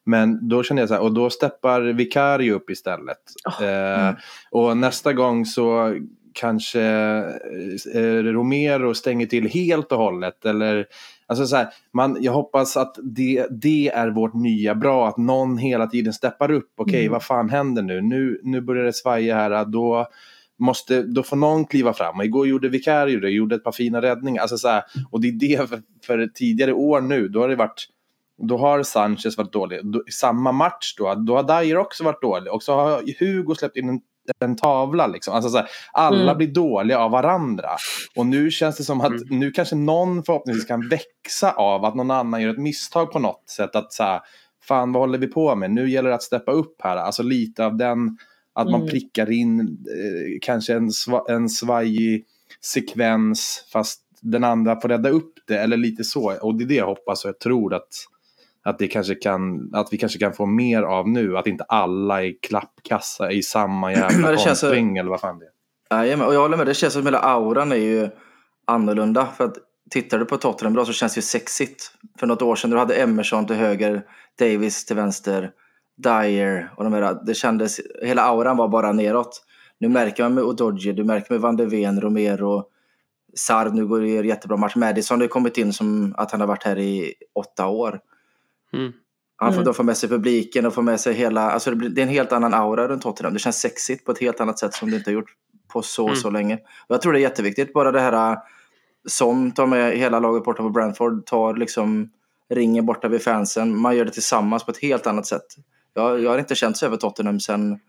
[0.05, 3.19] Men då kände jag så här, och då steppar Vicario upp istället.
[3.63, 4.15] eh,
[4.51, 5.97] Och nästa gång så
[6.35, 6.83] kanske
[7.95, 10.45] eh, Romero stänger till helt och hållet.
[10.45, 10.87] Eller,
[11.27, 15.59] alltså så här, man, jag hoppas att det, det är vårt nya bra, att någon
[15.59, 16.73] hela tiden steppar upp.
[16.77, 18.01] Okej, vad fan händer nu?
[18.01, 18.41] nu?
[18.43, 19.65] Nu börjar det svaja här.
[19.65, 20.07] Då,
[20.63, 22.19] måste, då får någon kliva fram.
[22.19, 24.43] Och igår gjorde Vicario det, gjorde ett par fina räddningar.
[24.43, 27.57] Alltså så här, och det är det för, för tidigare år nu, då har det
[27.57, 27.89] varit
[28.49, 29.81] då har Sanchez varit dålig.
[29.93, 32.53] Då, samma match då, då har Dyer också varit dålig.
[32.53, 34.01] Och så har Hugo släppt in en,
[34.45, 35.07] en tavla.
[35.07, 35.35] Liksom.
[35.35, 36.37] Alltså så här, alla Mm.
[36.37, 37.69] blir dåliga av varandra.
[38.17, 42.11] Och nu känns det som att nu kanske någon förhoppningsvis kan växa av att någon
[42.11, 43.77] annan gör ett misstag på något sätt.
[43.77, 44.21] Att så här,
[44.69, 45.71] fan vad håller vi på med?
[45.71, 46.97] Nu gäller det att steppa upp här.
[46.97, 48.19] Alltså lite av den,
[48.55, 48.91] att man Mm.
[48.91, 52.25] prickar in eh, kanske en, sva, en svajig
[52.61, 55.59] sekvens fast den andra får rädda upp det.
[55.59, 56.39] Eller lite så.
[56.43, 57.89] Och det är det jag hoppas och jag tror att
[58.65, 61.37] att, det kanske kan, att vi kanske kan få mer av nu.
[61.37, 65.99] Att inte alla är klappkassa i samma jävla kontring eller vad fan det är.
[65.99, 66.67] Jajamän, och jag håller med.
[66.67, 68.09] Det känns som att hela auran är ju
[68.67, 69.27] annorlunda.
[69.27, 69.57] För att
[69.91, 71.91] tittar du på Tottenham bra så känns det ju sexigt.
[72.19, 74.03] För något år sedan du hade Emerson till höger,
[74.39, 75.51] Davis till vänster,
[76.03, 77.19] Dyer och de här.
[77.27, 79.45] Det kändes, hela auran var bara neråt.
[79.81, 82.65] Nu märker man med Odoji, du märker med Van de Ven, Romero,
[83.35, 84.77] Sar nu går det jättebra match.
[84.77, 88.01] Madison har kommit in som att han har varit här i åtta år.
[88.73, 88.93] Mm.
[89.37, 89.65] Han får Mm.
[89.65, 92.03] då få med sig publiken och få med sig hela, alltså det, blir, det är
[92.03, 93.33] en helt annan aura runt Tottenham.
[93.33, 95.31] Det känns sexigt på ett helt annat sätt som det inte har gjort
[95.73, 96.17] på så, Mm.
[96.17, 96.55] så länge.
[96.57, 98.39] Och jag tror det är jätteviktigt, bara det här
[99.09, 102.11] som tar med hela laget borta på Brentford, tar liksom
[102.51, 103.79] ringen borta vid fansen.
[103.81, 105.47] Man gör det tillsammans på ett helt annat sätt.
[105.95, 107.81] Jag, jag har inte känt så över Tottenham sen...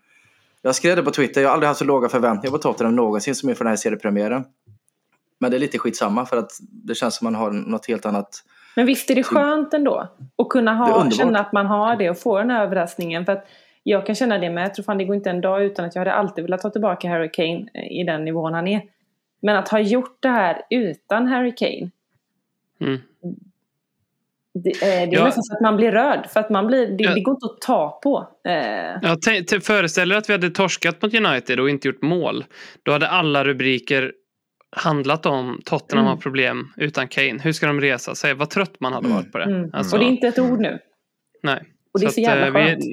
[0.62, 3.34] Jag skrev det på Twitter, jag har aldrig haft så låga förväntningar på Tottenham någonsin
[3.34, 4.44] som inför den här seriepremiären.
[5.38, 8.44] Men det är lite skitsamma för att det känns som man har något helt annat
[8.76, 10.08] Men visst är det skönt ändå?
[10.36, 13.24] Att kunna ha, känna att man har det och få den här överraskningen.
[13.24, 13.46] För att
[13.82, 14.64] jag kan känna det med.
[14.64, 16.70] Jag tror fan det går inte en dag utan att jag hade alltid velat ta
[16.70, 18.82] tillbaka Harry Kane eh, i den nivån han är.
[19.40, 21.90] Men att ha gjort det här utan Harry Kane.
[22.80, 23.00] Mm.
[24.54, 25.24] Det, eh, det är Ja.
[25.24, 26.26] nästan så att man blir rörd.
[26.30, 27.14] För att man blir, det, Ja.
[27.14, 28.28] det går inte att ta på.
[28.48, 28.54] Eh,
[29.02, 32.44] Jag t- t- föreställer att vi hade torskat mot United och inte gjort mål.
[32.82, 34.12] Då hade alla rubriker
[34.76, 36.16] handlat om Tottenham Mm.
[36.16, 37.38] har problem utan Kane.
[37.42, 38.34] Hur ska de resa sig?
[38.34, 39.44] Vad trött man hade varit på det.
[39.44, 39.70] mm.
[39.72, 40.78] Alltså, Och det är inte ett ord nu.
[41.42, 41.62] nej.
[41.94, 42.84] Och det är så, jävla eh, vi, skönt.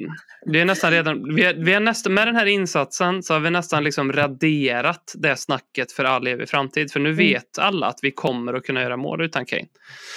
[0.46, 3.40] vi är nästan redan, vi är, vi är nästan, med den här insatsen så har
[3.40, 6.90] vi nästan liksom raderat det snacket för all evig framtid.
[6.92, 9.66] För nu vet alla att vi kommer att kunna göra mål utan Kane.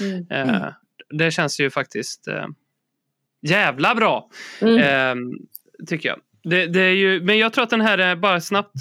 [0.01, 0.49] Mm.
[0.49, 0.65] Eh,
[1.09, 2.45] Det känns ju faktiskt eh,
[3.47, 4.29] jävla bra.
[4.61, 4.77] Mm.
[4.77, 5.31] Ehm,
[5.87, 6.19] tycker jag.
[6.43, 8.73] Det, det är ju, men jag tror att den här är bara snabbt.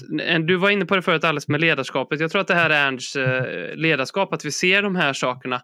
[0.47, 2.21] Du var inne på det förut alldeles med ledarskapet.
[2.21, 4.33] Jag tror att det här är Ernsts eh, ledarskap.
[4.33, 5.61] Att vi ser de här sakerna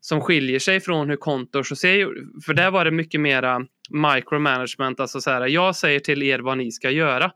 [0.00, 2.08] som skiljer sig från hur Kontors och ser.
[2.46, 5.00] För där var det mycket mera micromanagement.
[5.00, 7.30] Alltså så här, jag säger till er vad ni ska göra.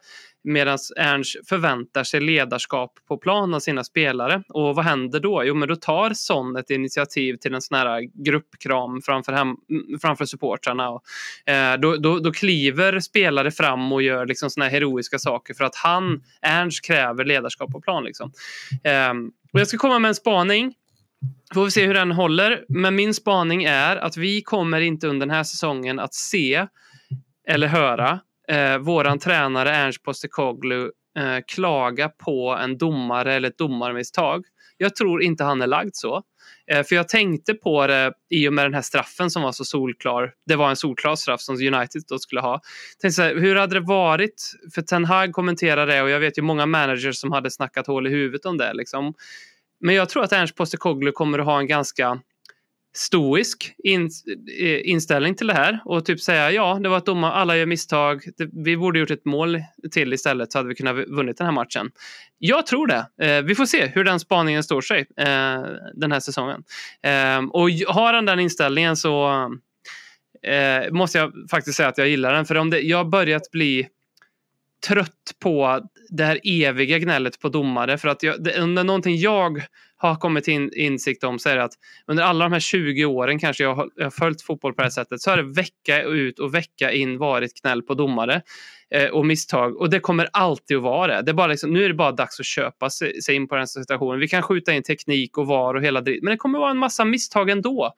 [0.45, 4.43] Medan Ernst förväntar sig ledarskap på plan av sina spelare.
[4.49, 5.45] Och vad händer då?
[5.45, 9.57] Jo, men då tar Son ett initiativ till en sån här gruppkram framför, hem,
[10.01, 10.90] framför supportrarna.
[10.90, 11.03] Och,
[11.47, 15.64] eh, då, då, då kliver spelare fram och gör liksom såna här heroiska saker för
[15.64, 18.05] att han, Ernst, kräver ledarskap på plan.
[18.05, 18.32] Liksom.
[18.84, 19.12] Eh,
[19.53, 20.74] och jag ska komma med en spaning.
[21.55, 22.64] Får vi se hur den håller.
[22.68, 26.66] Men min spaning är att vi kommer inte under den här säsongen att se
[27.49, 34.45] eller höra eh, våran tränare Ernst Postekoglu eh, klaga på en domare eller ett domarmisstag.
[34.76, 36.22] Jag tror inte han är lagd så.
[36.70, 39.64] Eh, för jag tänkte på det i och med den här straffen som var så
[39.64, 40.32] solklar.
[40.47, 42.61] Det var en solklar straff som United då skulle ha.
[43.01, 44.53] Tänkte så här, hur hade det varit?
[44.74, 48.07] För Ten Hag kommenterade det och jag vet ju många managers som hade snackat hål
[48.07, 48.72] i huvudet om det.
[48.74, 49.14] Liksom.
[49.80, 52.20] Men jag tror att Ernst Postekoglu kommer att ha en ganska
[52.95, 54.11] stoisk in,
[54.61, 57.66] eh, inställning till det här och typ säga ja, det var ett domar, alla gör
[57.66, 58.24] misstag.
[58.64, 61.90] Vi borde gjort ett mål till istället så hade vi kunnat vunnit den här matchen.
[62.38, 63.26] Jag tror det.
[63.26, 65.62] Eh, vi får se hur den spaningen står sig eh,
[65.95, 66.64] den här säsongen.
[67.03, 69.28] Eh, och har han den inställningen så
[70.43, 72.47] eh, måste jag faktiskt säga att jag gillar den.
[72.47, 73.88] För om det, jag har börjat bli
[74.86, 75.80] trött på
[76.17, 77.99] det här eviga gnället på domare.
[77.99, 79.63] För att jag, det, under någonting jag
[79.97, 81.75] har kommit till in, insikt om så är det att
[82.07, 84.85] under alla de här 20 åren kanske jag har, jag har följt fotboll på det
[84.85, 88.43] här sättet så har det vecka ut och vecka in varit gnäll på domare
[88.91, 89.77] eh, och misstag.
[89.77, 91.23] Och det kommer alltid att vara det.
[91.23, 93.55] det är bara liksom, nu är det bara dags att köpa sig, sig in på
[93.57, 94.21] den situationen.
[94.21, 96.71] Vi kan skjuta in teknik och VAR och hela dritt, men det kommer att vara
[96.71, 97.93] en massa misstag ändå.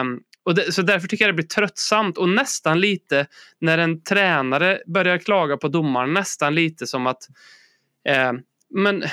[0.00, 3.26] Um, och det, så därför tycker jag det blir tröttsamt och nästan lite
[3.60, 7.22] när en tränare börjar klaga på domaren, nästan lite som att
[8.08, 8.32] eh,
[8.74, 9.04] men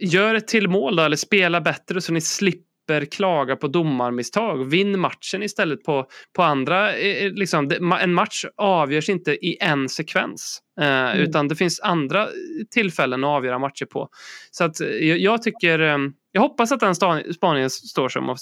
[0.00, 4.64] gör ett till mål då, eller spela bättre så ni slipper klaga på domarmisstag.
[4.70, 6.06] Vinn matchen istället på,
[6.36, 6.94] på andra.
[6.96, 10.60] eh, Liksom, det- en match avgörs inte i en sekvens.
[10.80, 10.86] Eh,
[11.20, 12.28] Utan det finns andra
[12.70, 14.08] tillfällen att avgöra matcher på.
[14.50, 15.78] Så att eh, jag, jag tycker...
[15.78, 15.98] eh,
[16.32, 16.94] Jag hoppas att den
[17.34, 18.36] spaningen står sig om man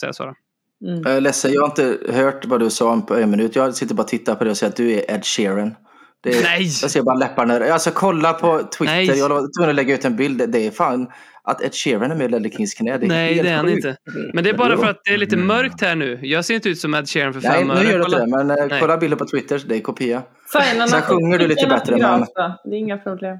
[0.88, 1.02] Mm.
[1.04, 3.56] Jag är ledsen, jag har inte hört vad du sa på en minut.
[3.56, 5.74] Jag sitter bara och tittar på det och säger att du är Ed Sheeran.
[6.22, 6.62] Det är, Nej!
[6.82, 7.54] Jag ser bara läpparna.
[7.72, 8.94] Alltså kolla på Twitter.
[8.94, 9.18] Nej.
[9.18, 10.48] Jag var tvungen att lägga ut en bild.
[10.48, 11.06] Det är fan
[11.44, 12.98] att Ed Sheeran är med i Ledley Kings knä.
[12.98, 13.96] Det är Nej, helt det är han inte.
[14.34, 16.18] Men det är bara för att det är lite mörkt här nu.
[16.22, 17.84] Jag ser inte ut som Ed Sheeran för Nej, fem nu öre.
[17.84, 18.26] gör du inte det.
[18.26, 18.80] Men eh, Nej.
[18.80, 19.62] kolla bilden på Twitter.
[19.66, 20.22] Det är kopia.
[20.52, 22.26] Sen sjunger du lite bättre, men-.
[22.64, 23.36] Det är inga problem.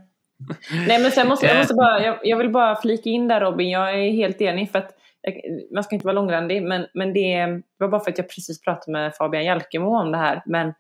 [0.86, 3.70] Nej men sen måste jag, måste bara, jag, jag vill bara flika in där Robin,
[3.70, 4.90] jag är helt enig för att
[5.74, 8.92] man ska inte vara långrandig men, men det var bara för att jag precis pratade
[8.92, 10.42] med Fabian Jalkemo om det här.
[10.46, 10.74] Men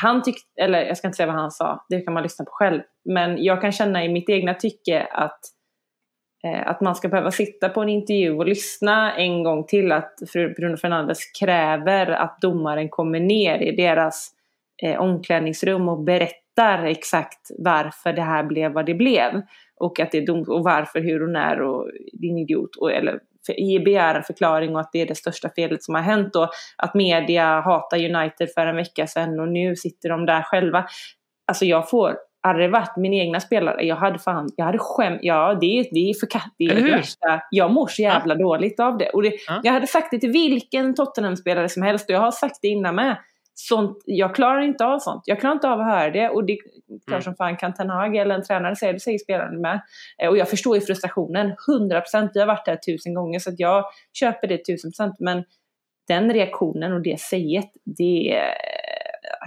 [0.00, 2.50] han tyckte, eller jag ska inte säga vad han sa, det kan man lyssna på
[2.50, 2.82] själv.
[3.04, 5.40] Men jag kan känna i mitt egna tycke att
[6.44, 10.14] eh, att man ska behöva sitta på en intervju och lyssna en gång till att
[10.32, 14.30] Bruno Fernandes kräver att domaren kommer ner i deras
[14.82, 19.42] eh, omklädningsrum och berättar exakt varför det här blev vad det blev.
[19.76, 22.76] Och, att det är dom- och varför, hur och när och din idiot.
[22.76, 26.02] Och, eller ge- begär en förklaring och att det är det största felet som har
[26.02, 26.36] hänt.
[26.36, 30.86] Och att media hatar United för en vecka sedan och nu sitter de där själva.
[31.48, 35.18] Alltså jag får hade det varit min egna spelare, jag hade fan, jag hade skämt,
[35.22, 37.40] ja det är, det är för katt, det är det värsta.
[37.50, 39.08] Jag mår så jävla dåligt av det.
[39.08, 39.60] Och det, Ja.
[39.62, 42.94] Jag hade sagt det till vilken Tottenham-spelare som helst och jag har sagt det innan
[42.94, 43.16] med.
[43.56, 45.22] Sånt, jag klarar inte av sånt.
[45.26, 46.28] Jag klarar inte av att höra det.
[46.28, 46.58] Och det är
[47.06, 47.22] klart Mm.
[47.22, 49.80] som fan kan Ten Hag eller en tränare säga det, säger spelaren med.
[50.22, 52.30] Eh, Och jag förstår ju frustrationen, 100%.
[52.34, 55.14] Vi har varit där tusen gånger så att jag köper det 1000%.
[55.18, 55.44] Men
[56.08, 58.42] den reaktionen och det säget, det,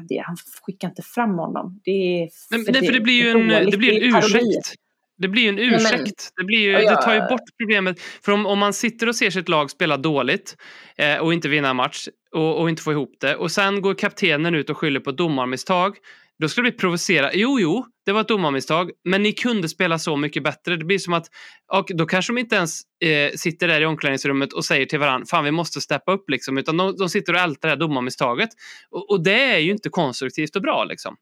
[0.09, 0.35] det han
[0.65, 1.81] skickar inte fram honom.
[1.83, 4.73] Det är Nej, det, för det blir ju en, det blir en ursäkt.
[5.19, 6.29] Det blir ju en men- ursäkt.
[6.37, 6.95] Det, blir ju, ja.
[6.95, 7.99] det tar ju bort problemet.
[7.99, 10.55] För om, om man sitter och ser sitt lag spela dåligt
[10.97, 12.07] eh, och inte vinna en match
[12.37, 15.97] och, och inte få ihop det och sen går kaptenen ut och skyller på domarmisstag.
[16.39, 17.33] Då skulle det bli provocera.
[17.33, 20.77] Jo, jo, det var ett domarmisstag, men ni kunde spela så mycket bättre.
[20.77, 21.27] Det blir som att,
[21.73, 25.25] och då kanske de inte ens eh, sitter där i omklädningsrummet och säger till varandra,
[25.25, 28.49] fan vi måste steppa upp liksom, utan de, de sitter och ältar det här domarmisstaget.
[28.89, 31.15] Och, och det är ju inte konstruktivt och bra liksom.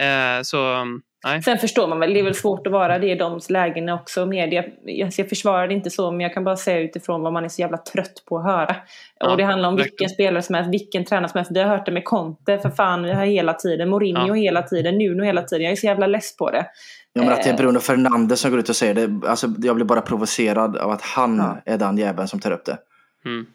[0.00, 0.84] Eh, så,
[1.24, 1.42] nej.
[1.42, 4.26] Sen förstår man väl, det är väl svårt att vara det i de lägena också.
[4.26, 7.44] Media, jag, jag försvarar det inte så, men jag kan bara säga utifrån vad man
[7.44, 8.76] är så jävla trött på att höra.
[9.20, 11.50] Ja, och det handlar om vilken spelare som helst, vilken tränare som helst.
[11.54, 13.88] Vi har hört det med Conte, för fan, vi har hela tiden.
[13.90, 14.34] Mourinho Ja.
[14.34, 15.64] hela tiden, Nuno hela tiden.
[15.64, 16.66] Jag är så jävla less på det.
[17.12, 17.58] Ja, men att det är Eh.
[17.58, 19.28] Bruno Fernandes som går ut och säger det.
[19.28, 21.72] Alltså, jag blir bara provocerad av att han Ja.
[21.72, 22.78] är den jäveln som tar upp det.
[23.24, 23.46] Mm.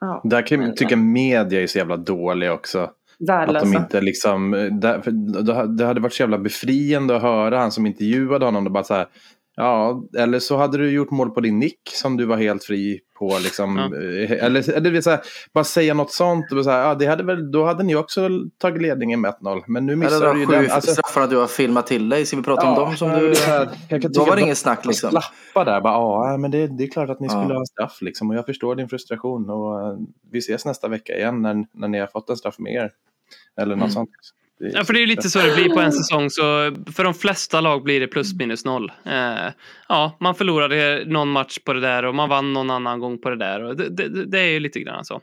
[0.00, 2.90] Ja, Där kan jag tycka media är så jävla dålig också.
[3.20, 3.64] Att Värdelösa.
[3.66, 5.02] de inte liksom, eh, det-
[5.76, 8.66] det hade varit så jävla befriande att höra han som intervjuade honom.
[8.66, 9.06] Och bara så här,
[9.56, 13.00] ja, eller så hade du gjort mål på din nick som du var helt fri
[13.18, 13.38] på.
[13.42, 15.20] Liksom, Eh, Eller, eller vill säga,
[15.52, 16.52] bara säga något sånt.
[16.52, 18.28] Och så här, ja, det hade väl, då hade ni också
[18.58, 19.62] tagit ledningen med 1-0.
[19.66, 20.70] Men nu missar du ju den.
[20.70, 22.26] Alltså, straffarna du har filmat till dig.
[22.26, 23.30] Ska vi prata om dem som ja, du...
[23.30, 25.10] det här- Då var det inget snack liksom.
[25.10, 27.42] Slappa där, bara, ja, men det, det är klart att ni Ja.
[27.42, 28.30] skulle ha straff liksom.
[28.30, 29.50] Och jag förstår din frustration.
[29.50, 29.96] Och eh,
[30.30, 32.90] vi ses nästa vecka igen när, när ni har fått en straff mer.
[33.60, 34.10] Eller något sånt.
[34.60, 36.30] Det- Ja, för det är lite så det blir på en säsong.
[36.30, 36.42] Så
[36.94, 38.92] för de flesta lag blir det plus minus noll.
[39.06, 39.52] Eh,
[39.88, 43.30] ja, man förlorade någon match på det där och man vann någon annan gång på
[43.30, 43.62] det där.
[43.64, 45.20] Och det, det, det är ju lite grann så.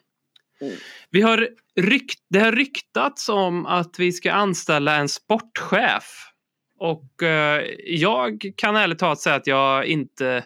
[1.10, 6.04] Vi har rykt, det har ryktats om att vi ska anställa en sportchef.
[6.80, 10.44] Och eh, jag kan ärligt talat säga att jag inte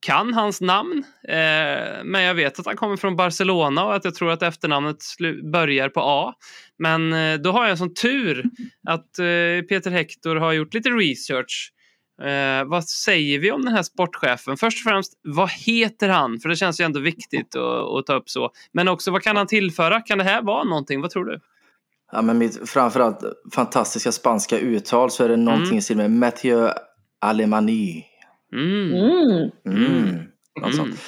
[0.00, 1.04] kan hans namn.
[1.28, 5.04] Eh, men jag vet att han kommer från Barcelona och att jag tror att efternamnet
[5.52, 6.34] börjar på A.
[6.78, 8.44] Men eh, då har jag en sån tur
[8.88, 11.72] att eh, Peter Hector har gjort lite research
[12.22, 14.56] Eh, vad säger vi om den här sportchefen?
[14.56, 16.38] Först och främst, vad heter han?
[16.40, 18.50] För det känns ju ändå viktigt att, att ta upp så.
[18.72, 20.00] Men också, vad kan han tillföra?
[20.00, 21.00] Kan det här vara någonting?
[21.00, 21.40] Vad tror du?
[22.12, 23.20] Ja, men mitt framförallt
[23.54, 25.78] fantastiska spanska uttal så är det någonting Mm.
[25.78, 26.70] i stil med Mathieu
[27.20, 28.04] Alemany.
[28.52, 28.92] Mm.
[28.92, 29.50] Mm.
[29.66, 30.22] Mm.
[30.60, 31.00] Något sånt.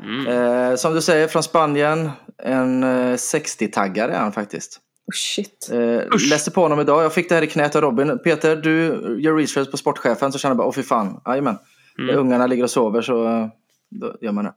[0.00, 0.26] Mm.
[0.26, 2.10] Eh, som du säger, från Spanien.
[2.42, 4.80] En eh, 60-taggare är han faktiskt.
[5.06, 5.70] Oh, shit.
[5.72, 7.04] Eh, läste på honom idag.
[7.04, 8.18] Jag fick det här i knät av Robin.
[8.18, 8.86] Peter, du
[9.20, 11.58] gör research på sportchefen så känner jag bara, åh fy fan, jajamän.
[11.98, 12.16] Mm.
[12.16, 13.46] Ungarna ligger och sover så eh,
[13.90, 14.52] då gör man det.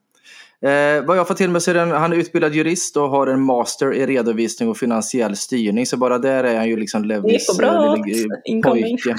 [0.64, 3.28] Eh, vad jag får till mig så är den, han är utbildad jurist och har
[3.28, 5.86] en master i redovisning och finansiell styrning.
[5.86, 9.16] Så bara där är han ju liksom Levis eh, lille, eh, pojke.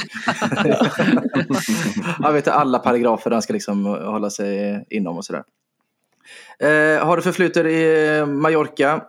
[2.23, 5.43] Han vet alla paragrafer han ska liksom hålla sig inom och sådär.
[6.59, 9.03] Eh, har det förflutet i Mallorca.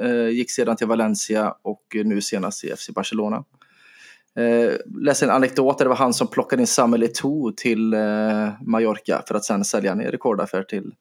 [0.00, 3.44] Eh, gick sedan till Valencia och nu senast i FC Barcelona.
[4.38, 8.48] Eh, läste en anekdot där det var han som plockade in Samuel Eto'o till eh,
[8.62, 10.92] Mallorca för att sen sälja en rekordaffär till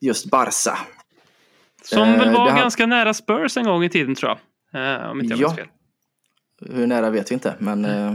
[0.00, 0.78] just Barca.
[1.82, 4.30] Som väl Eh, var har- ganska nära Spurs en gång i tiden tror
[4.72, 5.00] jag.
[5.02, 5.46] Eh, om inte jag Ja.
[5.48, 5.66] minns fel.
[6.76, 8.12] Hur nära vet vi inte, men eh,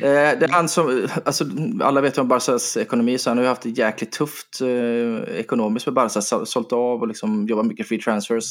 [0.00, 1.44] det är han som, alltså,
[1.82, 5.38] alla vet ju om Barcas ekonomi, så han har ju haft det jäkligt tufft eh,
[5.38, 8.44] ekonomiskt med Barca, så- sålt av och liksom jobbat mycket free transfers.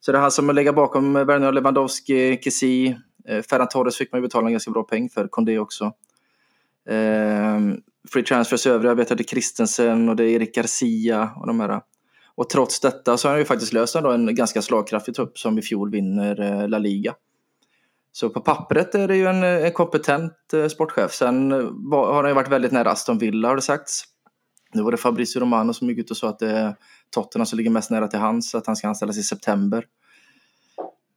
[0.00, 2.98] Så det är han som lägger bakom Werner Lewandowski, Kessie,
[3.28, 5.84] eh, Ferran Torres fick man ju betala en ganska bra peng för, Kondé också.
[6.88, 7.60] Eh,
[8.12, 11.60] free transfers övriga, vet jag, det är Christensen och det är Erik Garcia och de
[11.60, 11.80] här.
[12.34, 15.58] Och trots detta så har han ju faktiskt löst ändå en ganska slagkraftig trupp som
[15.58, 17.14] i fjol vinner eh, La Liga.
[18.12, 21.12] Så på pappret är det ju en, eh, en kompetent eh, sportchef.
[21.12, 24.04] Sen har han ju varit väldigt nära Aston Villa har det sagts.
[24.72, 26.76] Nu var det Fabrizio Romano som gick ut och sa att det är
[27.10, 29.84] Tottenham som ligger mest nära till hands, att han ska anställas i september.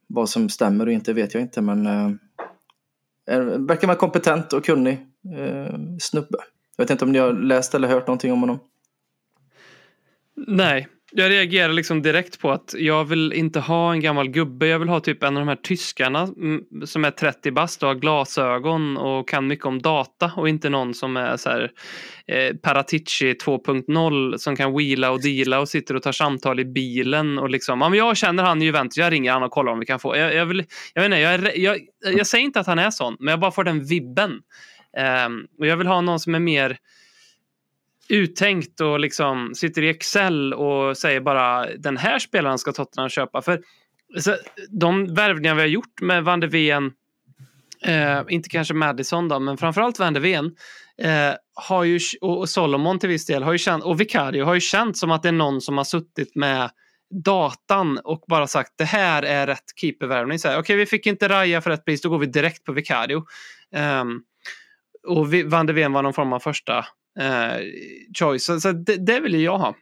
[0.08, 5.08] Vad som stämmer och inte vet jag inte, men eh, verkar vara kompetent och kunnig
[5.38, 6.38] eh, snubbe.
[6.80, 8.60] Jag vet inte om ni har läst eller hört någonting om honom.
[10.48, 14.68] Nej, jag reagerar liksom direkt på att jag vill inte ha en gammal gubbe.
[14.68, 17.90] Jag vill ha typ en av de här tyskarna mm, som är 30 bast och
[17.90, 21.72] har glasögon och kan mycket om data och inte någon som är så här
[22.28, 27.40] eh, Paratici 2.0 som kan wheela och deala och sitter och tar samtal i bilen
[27.40, 27.82] och liksom.
[27.82, 28.98] Ja, men jag känner han i Juventus.
[28.98, 30.18] Jag ringer han och kollar om vi kan få.
[30.18, 31.80] Jag, jag, vill, jag, vet inte, jag, är jag,
[32.18, 34.32] jag säger inte att han är sån, men jag bara får den vibben.
[34.98, 36.78] Ehm, och jag vill ha någon som är mer
[38.10, 43.42] uttänkt och liksom sitter i Excel och säger bara den här spelaren ska Tottenham köpa.
[43.42, 43.62] För
[44.18, 44.36] så,
[44.70, 46.92] de värvningar vi har gjort med Van de Ven,
[47.86, 50.46] eh, inte kanske Madison då, men framförallt Van de Ven,
[51.02, 54.60] eh, har ju, och Solomon till viss del, har ju känt, och Vicario har ju
[54.60, 56.70] känt som att det är någon som har suttit med
[57.26, 60.36] datan och bara sagt det här är rätt keepervärvning.
[60.36, 62.72] Okej, okay, Okej, vi fick inte Raja för rätt pris, då går vi direkt på
[62.72, 63.24] Vicario.
[63.76, 64.22] Ehm,
[65.08, 66.78] och Van de Ven var någon form av första
[67.20, 67.58] eh,
[68.20, 68.44] choice.
[68.44, 69.76] Så, så det, det vill ju jag ha.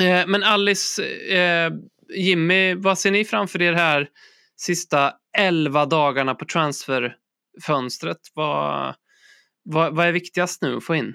[0.00, 1.02] Eh, men Alice,
[1.34, 1.72] eh,
[2.16, 4.08] Jimmy, vad ser ni framför er här
[4.56, 8.18] sista 11 dagarna på transferfönstret?
[8.34, 8.94] Vad,
[9.64, 11.14] vad, vad är viktigast nu att få in?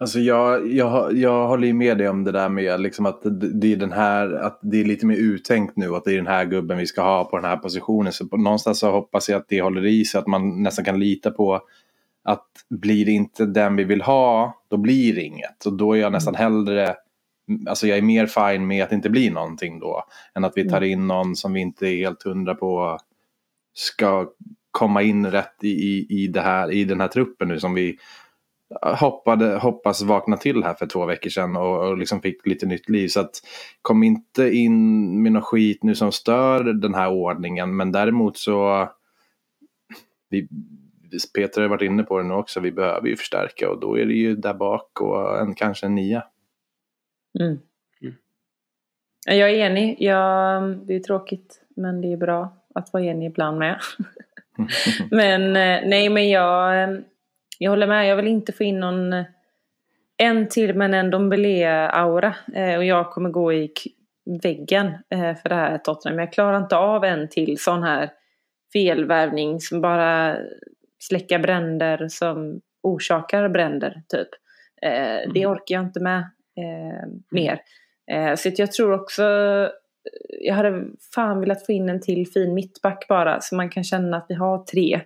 [0.00, 3.52] Alltså jag, jag, jag håller ju med dig om det där med liksom att det
[3.52, 6.26] det är den här, att det är lite mer uttänkt nu att det är den
[6.26, 8.12] här gubben vi ska ha på den här positionen.
[8.12, 11.00] Så på, någonstans så hoppas jag att det håller i sig, att man nästan kan
[11.00, 11.60] lita på
[12.24, 15.66] att blir det inte den vi vill ha, då blir det inget.
[15.66, 16.96] Och då är jag nästan hellre,
[17.68, 20.04] alltså jag är mer fine med att det inte blir någonting då,
[20.34, 22.98] än att vi tar in någon som vi inte är helt hundra på
[23.74, 24.28] ska
[24.70, 27.98] komma in rätt i, i, i, det här, i den här truppen nu som vi
[28.82, 32.88] hoppade, hoppas vakna till här för två veckor sedan och, och liksom fick lite nytt
[32.88, 33.08] liv.
[33.08, 33.30] Så att
[33.82, 37.76] kom inte in med något skit nu som stör den här ordningen.
[37.76, 38.88] Men däremot så,
[40.30, 40.48] vi,
[41.34, 44.06] Peter har varit inne på det nu också, vi behöver ju förstärka och då är
[44.06, 46.24] det ju där bak och en, kanske en nia.
[47.40, 47.58] Mm.
[48.00, 48.14] Mm.
[49.26, 49.96] Jag är enig.
[49.98, 53.80] Jag, det är tråkigt men det är bra att vara enig ibland med.
[55.10, 56.98] men eh, nej men jag, eh,
[57.58, 58.08] jag håller med.
[58.08, 59.24] Jag vill inte få in någon eh,
[60.16, 62.34] en till men en Dombele-aura.
[62.54, 63.72] Eh, Och jag kommer gå i
[64.42, 66.18] väggen eh, för det här Tottenham.
[66.18, 68.10] Jag klarar inte av en till sån här
[68.72, 70.36] felvärvning som bara
[70.98, 74.28] släcker bränder som orsakar bränder typ.
[74.82, 76.18] Eh, Det orkar jag inte med
[76.56, 77.60] eh, mer.
[78.10, 79.22] Eh, så att jag tror också,
[80.40, 80.84] jag hade
[81.14, 84.34] fan velat få in en till fin mittback bara så man kan känna att vi
[84.34, 85.00] har tre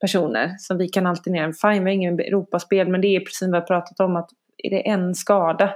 [0.00, 1.52] personer som vi kan alternera.
[1.52, 4.30] Fine, vi har ingen Europaspel men det är precis vad vi har pratat om att
[4.58, 5.74] är det en skada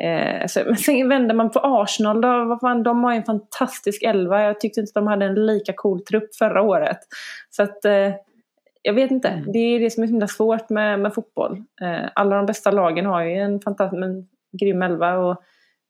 [0.00, 3.24] Eh, så, men sen vänder man på Arsenal då, vad fan, de har ju en
[3.24, 4.42] fantastisk elva.
[4.42, 6.98] Jag tyckte inte de hade en lika cool trupp förra året.
[7.50, 8.12] Så att eh,
[8.82, 9.28] jag vet inte.
[9.28, 9.52] Mm.
[9.52, 11.62] Det är det som är så himla svårt med, med fotboll.
[11.82, 14.28] Eh, alla de bästa lagen har ju en fantastisk, en
[14.60, 15.18] grym elva.
[15.18, 15.42] Och,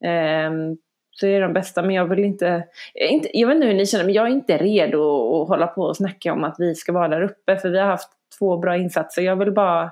[0.05, 0.77] ehm,
[1.11, 3.37] så är de bästa, men jag vill inte, inte...
[3.37, 5.01] jag vet inte hur ni känner, men jag är inte redo
[5.41, 7.57] att hålla på och snacka om att vi ska vara där uppe.
[7.57, 9.21] För vi har haft två bra insatser.
[9.21, 9.91] Jag vill bara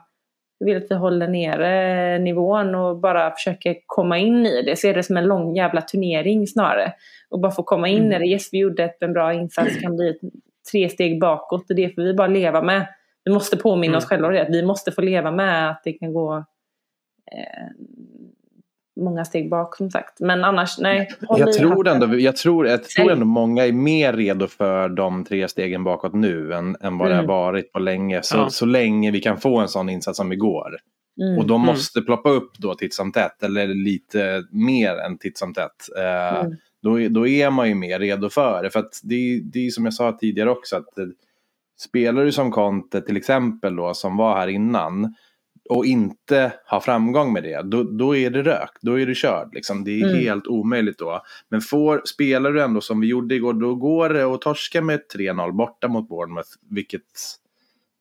[0.58, 4.76] jag vill att vi håller nere nivån och bara försöker komma in i det.
[4.76, 6.94] Se det som en lång jävla turnering snarare.
[7.30, 8.26] Och bara få komma in i det.
[8.26, 10.20] Yes, vi gjorde ett, en bra insats, kan bli
[10.72, 11.70] tre steg bakåt.
[11.70, 12.88] Och det får vi bara leva med.
[13.24, 14.42] Vi måste påminna oss själva om det.
[14.42, 16.36] att Vi måste få leva med att det kan gå
[17.32, 17.68] eh,
[19.02, 20.20] många steg bak som sagt.
[20.20, 21.10] Men annars, nej.
[21.20, 22.02] Jag tror, hatten.
[22.04, 26.14] ändå, jag, tror, jag tror ändå många är mer redo för de tre stegen bakåt
[26.14, 27.30] nu än, än vad det Mm.
[27.30, 28.20] har varit på länge.
[28.24, 28.50] Så, Ja.
[28.50, 30.78] så länge vi kan få en sån insats som igår.
[31.22, 31.38] Mm.
[31.38, 35.54] Och de måste ploppa upp då titt som tätt, eller lite mer än titt som
[35.54, 35.98] tätt.
[35.98, 36.58] Eh, Mm.
[36.82, 38.70] Då, då är man ju mer redo för det.
[38.70, 41.06] För att det, det är som jag sa tidigare också, att eh,
[41.80, 45.16] spelar du som Conte till exempel då, som var här innan,
[45.70, 48.70] och inte har framgång med det, då, då är det rök.
[48.82, 49.50] Då är du körd.
[49.54, 49.84] Liksom.
[49.84, 50.20] Det är Mm.
[50.20, 51.22] helt omöjligt då.
[51.50, 55.02] Men får, spelar du ändå som vi gjorde igår, då går det att torska med
[55.16, 56.50] 3-0 borta mot Bournemouth.
[56.70, 57.02] Vilket,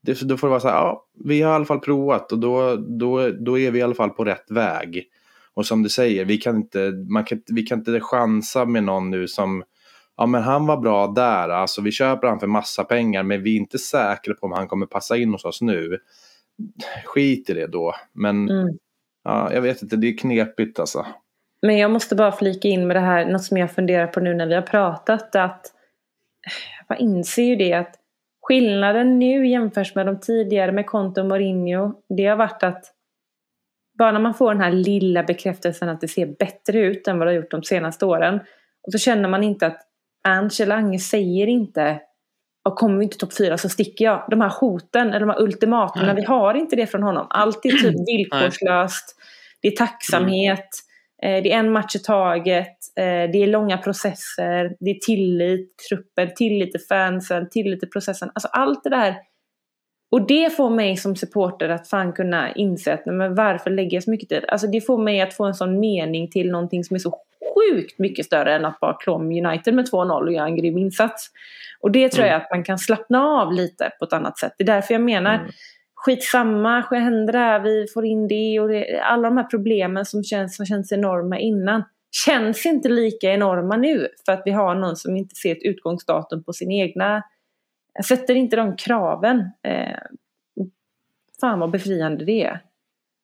[0.03, 2.39] det, då får det vara så här, ja, vi har i alla fall provat och
[2.39, 5.05] då, då, då är vi i alla fall på rätt väg.
[5.55, 9.11] Och som du säger, vi kan inte, man kan, vi kan inte chansa med någon
[9.11, 9.63] nu som,
[10.17, 13.53] ja men han var bra där, alltså vi köper han för massa pengar, men vi
[13.57, 15.99] är inte säkra på om han kommer passa in hos oss nu.
[17.05, 18.79] Skit i det då, men Mm.
[19.25, 21.07] ja, jag vet inte, det är knepigt alltså.
[21.63, 24.35] Men jag måste bara flika in med det här, något som jag funderar på nu
[24.35, 25.37] när vi har pratat.
[25.37, 25.67] Att
[26.89, 27.95] jag inser ju det att
[28.43, 31.93] skillnaden nu jämfört med de tidigare med Conte och Mourinho.
[32.17, 32.85] Det har varit att
[34.01, 37.27] bara när man får den här lilla bekräftelsen att det ser bättre ut än vad
[37.27, 38.35] det har gjort de senaste åren.
[38.87, 39.81] Och så känner man inte att
[40.29, 42.01] Ernst Ange säger inte
[42.69, 44.25] och kommer vi inte topp fyra så sticker jag.
[44.31, 47.27] De här hoten eller de här ultimaterna, vi har inte det från honom.
[47.31, 49.17] Allt är typ villkorslöst.
[49.63, 50.69] Det är tacksamhet.
[51.23, 52.77] eh, Det är en match i taget.
[52.97, 54.77] eh, Det är långa processer.
[54.81, 58.31] Det är tillit till truppen, tillit till fansen, tillit till processen.
[58.35, 59.15] Alltså allt det där.
[60.11, 64.03] Och det får mig som supporter att fan kunna inse att men varför lägger jag
[64.03, 64.45] så mycket tid?
[64.49, 67.19] Alltså det får mig att få en sån mening till någonting som är så
[67.55, 70.79] sjukt mycket större än att bara klå om United med 2-0 och göra en grym
[70.79, 71.31] insats.
[71.81, 74.53] Och det tror jag att man kan slappna av lite på ett annat sätt.
[74.59, 75.51] Det är därför jag menar, Mm.
[75.95, 80.57] skitsamma, händer där, vi får in det och det, alla de här problemen som känns,
[80.57, 81.83] som känns enorma innan
[82.25, 86.45] känns inte lika enorma nu för att vi har någon som inte ser ett utgångsdatum
[86.45, 87.23] på sin egna,
[88.05, 89.51] sätter inte de kraven.
[89.63, 89.99] Eh,
[91.41, 92.61] fan vad befriande det är.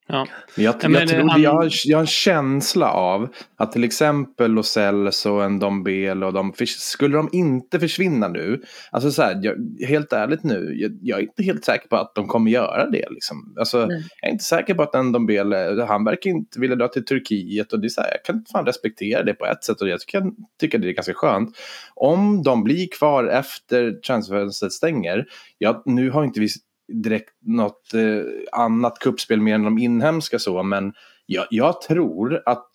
[0.09, 0.27] Ja.
[0.57, 3.85] Jag, Ja, jag, men, tror, han- jag, har, jag har en känsla av att till
[3.85, 9.23] exempel Lo Celso och en Dombele och de, skulle de inte försvinna nu, alltså så
[9.23, 9.55] här, jag,
[9.89, 13.07] helt ärligt nu, jag, jag är inte helt säker på att de kommer göra det.
[13.11, 13.55] Liksom.
[13.59, 13.79] Alltså,
[14.21, 17.73] jag är inte säker på att en Dombele, han verkar inte vilja dra till Turkiet
[17.73, 20.01] och det är så här, jag kan fan respektera det på ett sätt och jag
[20.01, 21.57] kan tycka det är ganska skönt.
[21.95, 25.25] Om de blir kvar efter transferfönstret stänger,
[25.59, 26.49] ja, nu har inte vi
[26.93, 30.93] direkt något eh, annat kuppspel mer än de inhemska så, men
[31.27, 32.67] jag, jag tror att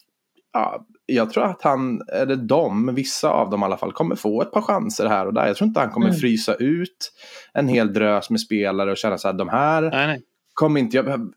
[0.53, 4.41] ja, jag tror att han, eller de, vissa av dem i alla fall, kommer få
[4.41, 5.47] ett par chanser här och där.
[5.47, 6.20] Jag tror inte han kommer Mm.
[6.20, 7.12] frysa ut
[7.53, 10.22] en hel drös med spelare och känna så här, de här Nej, nej.
[10.53, 11.32] kommer inte jag,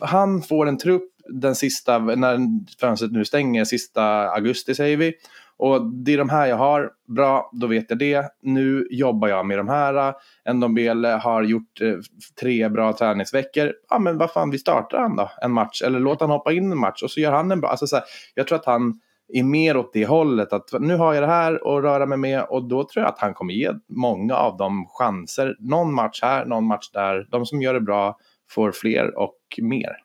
[0.00, 2.38] Han får en trupp den sista, när
[2.80, 5.14] fönstret nu stänger, sista augusti säger vi.
[5.58, 8.24] Och det är de här jag har, bra, då vet jag det.
[8.42, 10.14] Nu jobbar jag med de här.
[10.52, 11.94] Ndombele har gjort eh,
[12.40, 13.72] tre bra träningsveckor.
[13.90, 15.82] Ja men vad fan, vi startar han då, en match.
[15.82, 17.70] Eller låt han hoppa in en match och så gör han en bra.
[17.70, 18.04] Alltså, så här,
[18.34, 19.00] jag tror att han
[19.32, 20.52] är mer åt det hållet.
[20.52, 23.20] Att nu har jag det här att röra mig med och då tror jag att
[23.20, 25.56] han kommer ge många av dem chanser.
[25.58, 27.26] Någon match här, någon match där.
[27.30, 28.18] De som gör det bra
[28.50, 29.96] får fler och mer.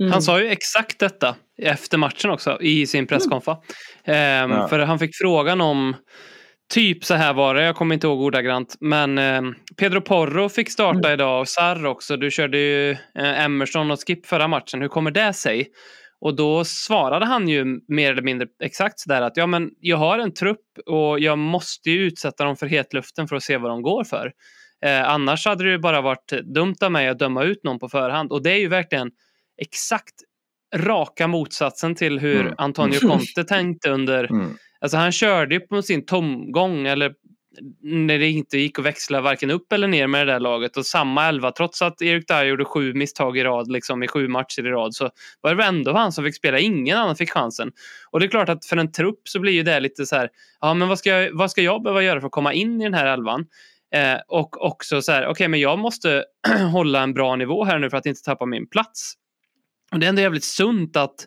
[0.00, 0.12] Mm.
[0.12, 3.58] Han sa ju exakt detta efter matchen också i sin presskonfa.
[4.04, 4.68] Ehm, Ja.
[4.68, 5.96] För han fick frågan om
[6.72, 8.76] Typ så här var det, jag kommer inte ihåg ordagrant.
[8.80, 12.16] Men ehm, Pedro Porro fick starta idag och Sarr också.
[12.16, 14.80] Du körde ju eh, Emerson och Skip förra matchen.
[14.80, 15.68] Hur kommer det sig?
[16.20, 20.18] Och då svarade han ju mer eller mindre exakt sådär att ja men jag har
[20.18, 23.82] en trupp och jag måste ju utsätta dem för hetluften för att se vad de
[23.82, 24.32] går för.
[24.84, 27.88] Eh, annars hade det ju bara varit dumt av mig att döma ut någon på
[27.88, 28.32] förhand.
[28.32, 29.10] Och det är ju verkligen
[29.56, 30.14] exakt
[30.74, 32.54] raka motsatsen till hur Mm.
[32.58, 34.24] Antonio Conte tänkte under...
[34.24, 34.56] Mm.
[34.80, 37.14] Alltså han körde ju på sin tomgång eller
[37.82, 40.86] när det inte gick att växla varken upp eller ner med det där laget och
[40.86, 44.66] samma elva trots att Erik Dyer gjorde sju misstag i rad liksom i sju matcher
[44.66, 46.58] i rad så var det ändå han som fick spela.
[46.58, 47.72] Ingen annan fick chansen.
[48.10, 50.28] Och det är klart att för en trupp så blir ju det lite så här
[50.60, 52.84] ja men vad ska jag, vad ska jag behöva göra för att komma in i
[52.84, 53.46] den här elvan?
[53.94, 56.24] Eh, och också så här, okej men jag måste
[56.72, 59.14] hålla en bra nivå här nu för att inte tappa min plats.
[59.92, 61.26] Och det är ändå jävligt sunt att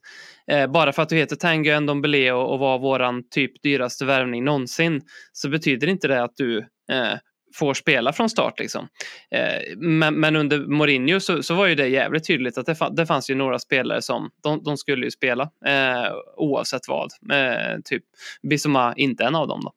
[0.52, 4.44] eh, bara för att du heter Tango Ndombele och, och var våran typ dyraste värvning
[4.44, 5.02] någonsin
[5.32, 6.58] så betyder inte det att du
[6.92, 7.18] eh,
[7.56, 8.60] får spela från start.
[8.60, 8.88] Liksom.
[9.32, 12.90] Eh, men, men, under Mourinho så, så, var ju det jävligt tydligt att det, fa
[12.90, 17.12] det fanns ju några spelare som de, de skulle ju spela eh, oavsett vad.
[17.32, 18.04] Eh, typ
[18.50, 19.62] Bissoma inte en av dem.
[19.64, 19.74] Då.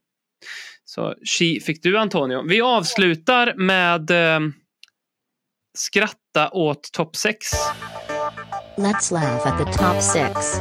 [0.84, 2.42] Så Chi fick du Antonio.
[2.48, 4.40] Vi avslutar med eh,
[5.78, 7.46] skratta åt topp 6.
[8.82, 10.58] Let's laugh at the top six.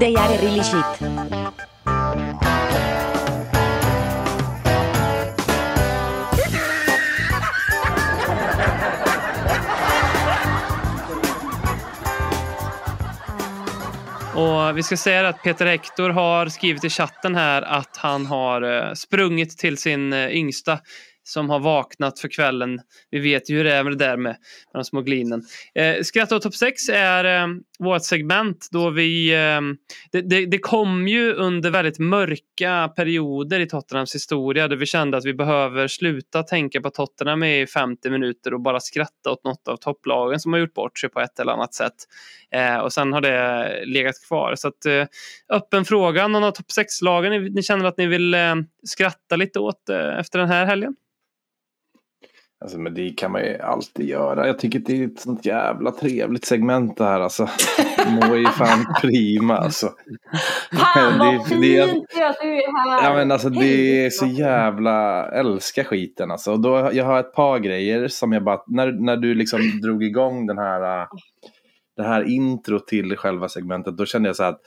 [0.00, 0.84] They are really shit.
[14.34, 18.62] Och vi ska säga att Peter Hector har skrivit i chatten här att han har
[18.62, 20.78] eh, sprungit till sin eh, yngsta
[21.30, 22.80] som har vaknat för kvällen.
[23.10, 24.36] Vi vet ju hur det är med det där med,
[24.72, 25.42] med de små glinen.
[25.74, 29.34] Eh, Skratta och topp 6 är eh, vårt segment då vi...
[29.34, 29.60] Eh,
[30.12, 35.16] det, det, det, kom ju under väldigt mörka perioder i Tottenhams historia där vi kände
[35.16, 39.68] att vi behöver sluta tänka på Tottenham i 50 minuter och bara skratta åt något
[39.68, 41.94] av topplagen som har gjort bort sig på ett eller annat sätt.
[42.54, 44.54] Eh, och sen har det legat kvar.
[44.56, 45.06] Så att, eh,
[45.48, 48.54] öppen fråga, någon av topp 6-lagen ni, ni, känner att ni vill eh,
[48.86, 50.94] skratta lite åt eh, efter den här helgen?
[52.60, 54.46] Alltså, men det kan man ju alltid göra.
[54.46, 57.48] Jag tycker det är ett sånt jävla trevligt segment det här alltså.
[58.08, 59.90] Mår ju fan prima alltså.
[60.94, 63.04] Fan vad det, fint det, att du är här.
[63.08, 66.52] Ja men alltså det är så jävla, älskar skiten alltså.
[66.52, 70.04] Och då, jag har ett par grejer som jag bara, när, när du liksom drog
[70.04, 71.06] igång den här,
[71.96, 73.96] det här intro till själva segmentet.
[73.96, 74.60] Då kände jag så här att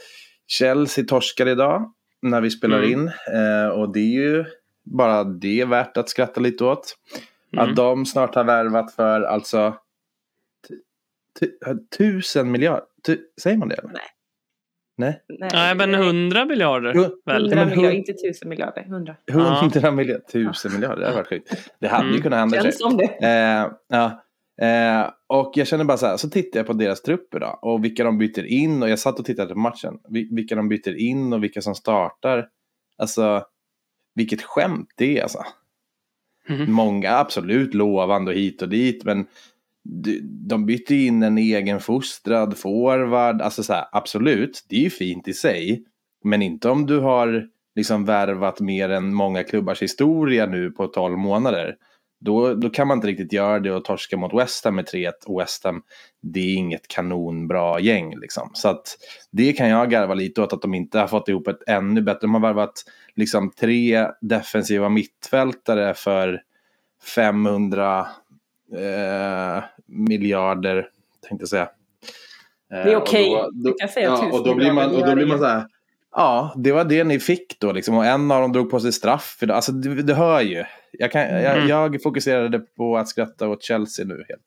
[0.48, 2.92] Chelsea torskar idag när vi spelar Mm.
[2.92, 3.08] in.
[3.08, 4.46] Eh, och det är ju
[4.86, 6.96] bara det är värt att skratta lite åt.
[7.54, 7.70] Mm.
[7.70, 9.76] Att de snart har värvat för alltså
[10.70, 10.82] tu-
[11.40, 12.84] tu- tusen miljarder.
[13.06, 13.76] Tu, säger man det?
[13.76, 13.92] Eller?
[13.92, 14.02] Nej.
[14.98, 15.50] Nej?
[15.54, 16.94] Nej, men 100 miljarder.
[16.96, 17.42] Jo, Väl?
[17.42, 18.82] 100 men miljarder, inte tusen miljarder.
[18.84, 19.16] 100.
[19.32, 20.24] Hundra miljarder.
[20.32, 21.00] Tusen miljarder.
[21.00, 21.72] Det hade varit sjukt.
[21.80, 22.22] Det hade ju Mm.
[22.22, 22.56] kunnat hända.
[22.56, 22.64] sig.
[22.64, 23.04] Känns som det.
[23.06, 24.20] Eh, ja.
[24.68, 27.84] Eh, och jag känner bara så här, så tittar jag på deras trupp idag och
[27.84, 30.00] vilka de byter in och jag satt och tittade på matchen.
[30.10, 32.48] Vi- Vilka de byter in och vilka som startar.
[32.98, 33.46] Alltså,
[34.16, 35.40] vilket skämt det är alltså.
[36.50, 36.72] Mm.
[36.72, 39.26] Många absolut lovande och hit och dit, men
[39.84, 43.42] de, de bytte in en egen fostrad forward.
[43.42, 45.84] Alltså så här, absolut, det är ju fint i sig.
[46.24, 51.18] Men inte om du har liksom värvat mer än många klubbars historia nu på 12
[51.18, 51.76] månader.
[52.26, 55.12] Då, då kan man inte riktigt göra det och torska mot West Ham med 3-1.
[55.26, 55.84] Och West Ham,
[56.22, 58.50] det är inget kanonbra gäng liksom.
[58.54, 58.98] Så att
[59.32, 62.20] det kan jag garva lite åt att de inte har fått ihop ett ännu bättre.
[62.22, 62.74] De har varvat
[63.16, 66.42] liksom tre defensiva mittfältare för
[67.16, 68.08] 500
[68.78, 70.88] eh, miljarder,
[71.30, 71.70] tänkte jag säga.
[72.74, 73.30] Eh, Det är okej.
[73.36, 75.40] och då- Du kan säga ja, tusen och då blir man, och då blir man
[75.40, 75.68] så här.
[76.16, 77.98] Ja, det var det ni fick då liksom.
[77.98, 79.38] Och en av dem drog på sig straff.
[79.50, 80.64] Alltså, du, du hör ju.
[81.00, 81.68] Jag, kan, Mm.
[81.68, 84.42] jag fokuserade på att skratta åt Chelsea nu helt.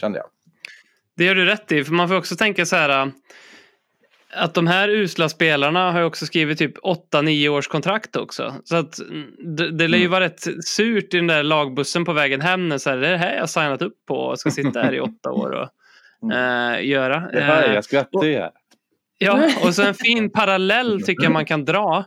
[0.00, 0.26] Kände jag.
[1.16, 3.06] Det gör du rätt i, för man får också tänka så här äh,
[4.30, 6.78] att de här usla spelarna har ju också skrivit typ
[7.12, 8.54] 8-9 års kontrakt också.
[8.64, 10.10] Så att mm, det, det lär ju Mm.
[10.12, 12.68] vara rätt surt i den där lagbussen på vägen hem.
[12.68, 14.94] när Så här, det är det här jag signat upp på och ska sitta här
[14.94, 17.20] i åtta år och äh, göra.
[17.32, 18.50] Det hör jag, Eh, jag skrattar ju här.
[19.18, 22.04] Ja, och så en fin parallell tycker jag man kan dra.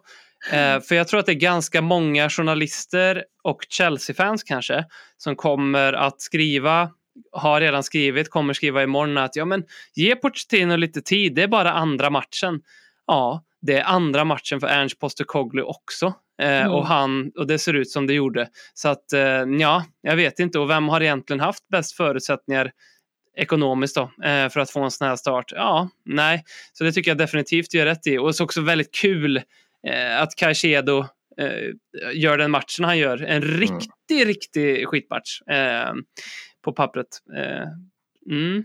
[0.52, 4.86] Eh, för jag tror att det är ganska många journalister och Chelsea-fans kanske
[5.18, 6.90] som kommer att skriva,
[7.32, 9.64] har redan skrivit, kommer skriva imorgon att ja men
[9.94, 12.62] ge Pochettino lite tid, det är bara andra matchen.
[13.08, 16.06] Ja, det är andra matchen för Ernst Postecoglou också.
[16.42, 16.72] Eh, Mm.
[16.72, 18.48] och, han, och det ser ut som det gjorde.
[18.74, 19.22] Så att eh,
[19.60, 20.60] ja, jag vet inte.
[20.60, 22.72] Och vem har egentligen haft bäst förutsättningar
[23.38, 25.52] ekonomiskt då, eh, för att få en sån här start?
[25.56, 26.44] Ja, nej.
[26.74, 28.18] Så det tycker jag definitivt gör rätt i.
[28.18, 29.42] Och så också väldigt kul
[30.20, 31.06] att Caicedo
[31.38, 31.74] eh,
[32.14, 33.24] gör den matchen han gör.
[33.24, 35.94] En riktig, riktig skitmatch eh,
[36.64, 37.08] på pappret.
[37.38, 37.68] Eh,
[38.32, 38.64] mm.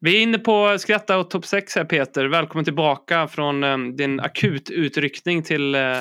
[0.00, 2.24] Vi är inne på skratta och topp 6 här Peter.
[2.24, 5.96] Välkommen tillbaka från eh, din akututryckning till eh,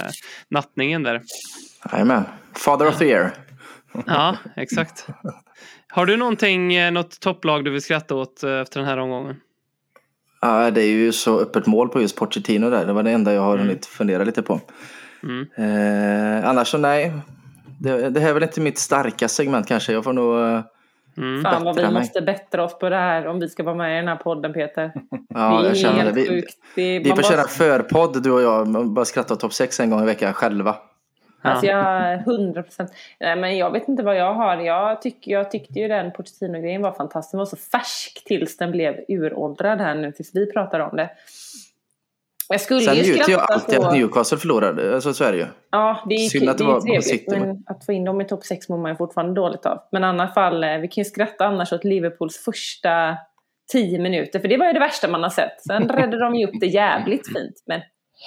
[0.49, 1.21] nattningen där.
[1.91, 2.23] Jajamän.
[2.55, 3.32] Father of the year.
[4.05, 5.07] Ja, exakt.
[5.88, 9.36] Har du någonting, eh, något topplag du vill skratta åt eh, efter den här omgången?
[10.42, 12.86] Ja, det är ju så öppet mål på just Pochettino där.
[12.86, 13.68] Det var det enda jag har Mm.
[13.68, 14.60] hunnit fundera lite på.
[15.24, 15.46] Mm.
[15.58, 17.12] Eh, annars så nej.
[17.80, 19.94] Det, det här är väl inte mitt starka segment kanske.
[19.94, 20.40] Jag får nog...
[20.40, 20.62] eh,
[21.20, 21.44] Mm.
[21.44, 21.92] Fan vad vi mig.
[21.94, 24.54] måste bättra oss på det här om vi ska vara med i den här podden
[24.54, 24.92] Peter.
[25.30, 26.04] Ja, det är jag känner det.
[26.04, 26.54] helt Vi, sjukt.
[26.76, 28.88] Det vi får bara- köra en förpodd du och jag.
[28.90, 30.76] Bara skratta topp 6 en gång i veckan själva.
[31.42, 32.92] Alltså jag 100 procent.
[33.20, 34.58] Men jag vet inte vad jag har.
[34.58, 37.32] Jag, tyck, jag tyckte ju den Pochettino-grejen var fantastisk.
[37.32, 41.10] Den var så färsk tills den blev uråldrad här nu tills vi pratar om det.
[42.50, 43.92] Jag skulle Sen ju njuter jag alltid att så...
[43.92, 44.96] Newcastle förlorade.
[44.96, 45.46] Alltså, så är det ju.
[45.72, 47.06] Ja, det är, Synd att det det var på trevligt.
[47.06, 49.80] City, men att få in dem i topp 6 mår man ju fortfarande dåligt av.
[49.92, 53.18] Men i alla fall, eh, vi kan ju skratta annars åt Liverpools första
[53.72, 54.40] 10 minuter.
[54.40, 55.62] För det var ju det värsta man har sett.
[55.62, 57.64] Sen räddade de ju upp det jävligt fint.
[57.66, 57.82] Men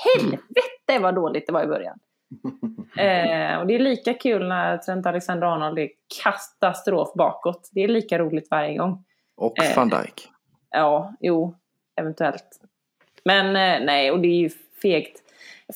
[0.04, 1.98] helvete vad dåligt det var i början.
[2.96, 5.88] Eh, och det är lika kul när Trent Alexander-Arnold är
[6.22, 7.68] katastrof bakåt.
[7.72, 9.04] Det är lika roligt varje gång.
[9.36, 9.76] Och Eh.
[9.76, 10.28] van Dijk.
[10.70, 11.54] Ja, jo,
[12.00, 12.60] eventuellt.
[13.24, 14.50] Men eh, nej, och det är ju
[14.82, 15.16] fegt.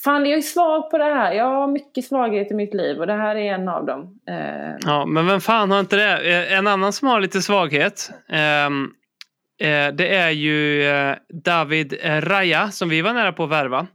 [0.05, 1.33] Fan, jag är svag på det här.
[1.33, 4.19] Jag har mycket svaghet i mitt liv och det här är en av dem.
[4.29, 6.33] Eh, Ja, men vem fan har inte det?
[6.51, 8.11] Eh, En annan som har lite svaghet.
[8.29, 8.91] ehm,
[9.61, 10.83] eh, det är ju
[11.29, 13.87] David Raya som vi var nära på att värva.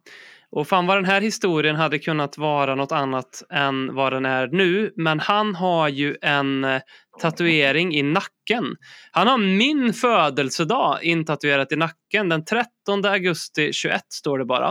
[0.51, 4.47] Och fan vad den här historien hade kunnat vara något annat än vad den är
[4.47, 4.93] nu.
[4.95, 6.81] Men han har ju en eh,
[7.19, 8.75] tatuering i nacken.
[9.11, 12.29] Han har min födelsedag intatuerat i nacken.
[12.29, 14.69] Den 13 augusti 21 står det bara.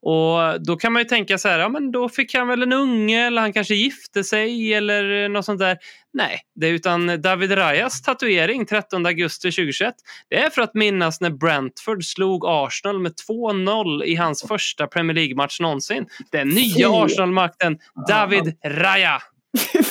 [0.00, 2.72] Och då kan man ju tänka så här, ja men då fick han väl en
[2.72, 5.76] unge eller han kanske gifte sig eller något sånt där.
[6.12, 9.94] Nej, det är utan David Rayas tatuering 13 augusti 2021.
[10.30, 15.14] Det är för att minnas när Brentford slog Arsenal med 2-0 i hans första Premier
[15.14, 16.06] League-match någonsin.
[16.32, 16.90] Den nya.
[16.90, 17.78] Arsenal-makten
[18.08, 19.22] David Raya.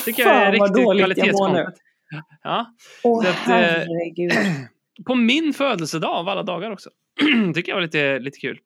[0.04, 1.18] Tycker jag är riktigt dåligt
[2.42, 2.66] Ja,
[3.02, 4.32] Åh Så att, eh, herregud.
[5.06, 6.90] på min födelsedag av alla dagar också.
[7.54, 8.58] Tycker jag var lite, lite kul.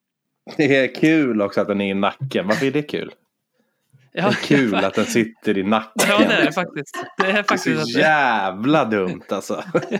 [0.57, 2.47] Det är kul också att den är i nacken.
[2.47, 3.11] Varför är det kul?
[4.13, 6.07] Det Ja, är kul att den sitter i nacken.
[6.09, 7.05] Ja, det är det faktiskt.
[7.19, 9.65] Det är Det är faktiskt att så det- jävla dumt alltså.
[9.73, 9.95] det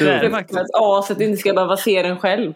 [0.00, 0.60] är det För faktiskt.
[0.60, 2.54] att aset inte ska behöva se den själv.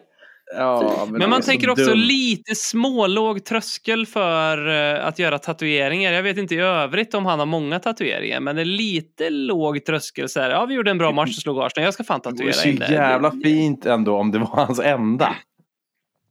[0.57, 1.95] Ja, Men det man tänker också dumt.
[1.99, 6.13] lite smålåg tröskel för eh, att göra tatueringar.
[6.13, 9.85] Jag vet inte i övrigt om han har många tatueringar, men det är lite låg
[9.85, 10.29] tröskel.
[10.29, 11.85] Så här, ja, vi gjorde en bra match och slog Arsenal.
[11.85, 12.93] Jag ska fan Det tatuera så in det.
[12.93, 15.35] jävla fint ändå om det var hans enda.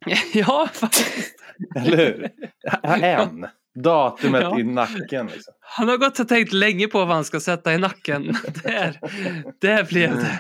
[0.33, 1.35] Ja, faktiskt.
[1.75, 2.29] Eller hur?
[3.03, 3.47] En.
[3.83, 4.59] Datumet Ja.
[4.59, 5.25] i nacken.
[5.25, 5.53] Liksom.
[5.61, 8.23] Han har gått och tänkt länge på vad han ska sätta i nacken.
[8.63, 8.99] Där,
[9.61, 10.39] där blev det.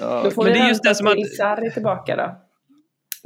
[0.00, 1.70] Ja, Då får Men vi det är just vänta det som att- till Sarri är
[1.70, 2.36] tillbaka då.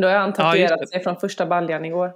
[0.03, 0.87] Då har han Ja, tatuerat det.
[0.87, 2.13] sig från första baljan igår.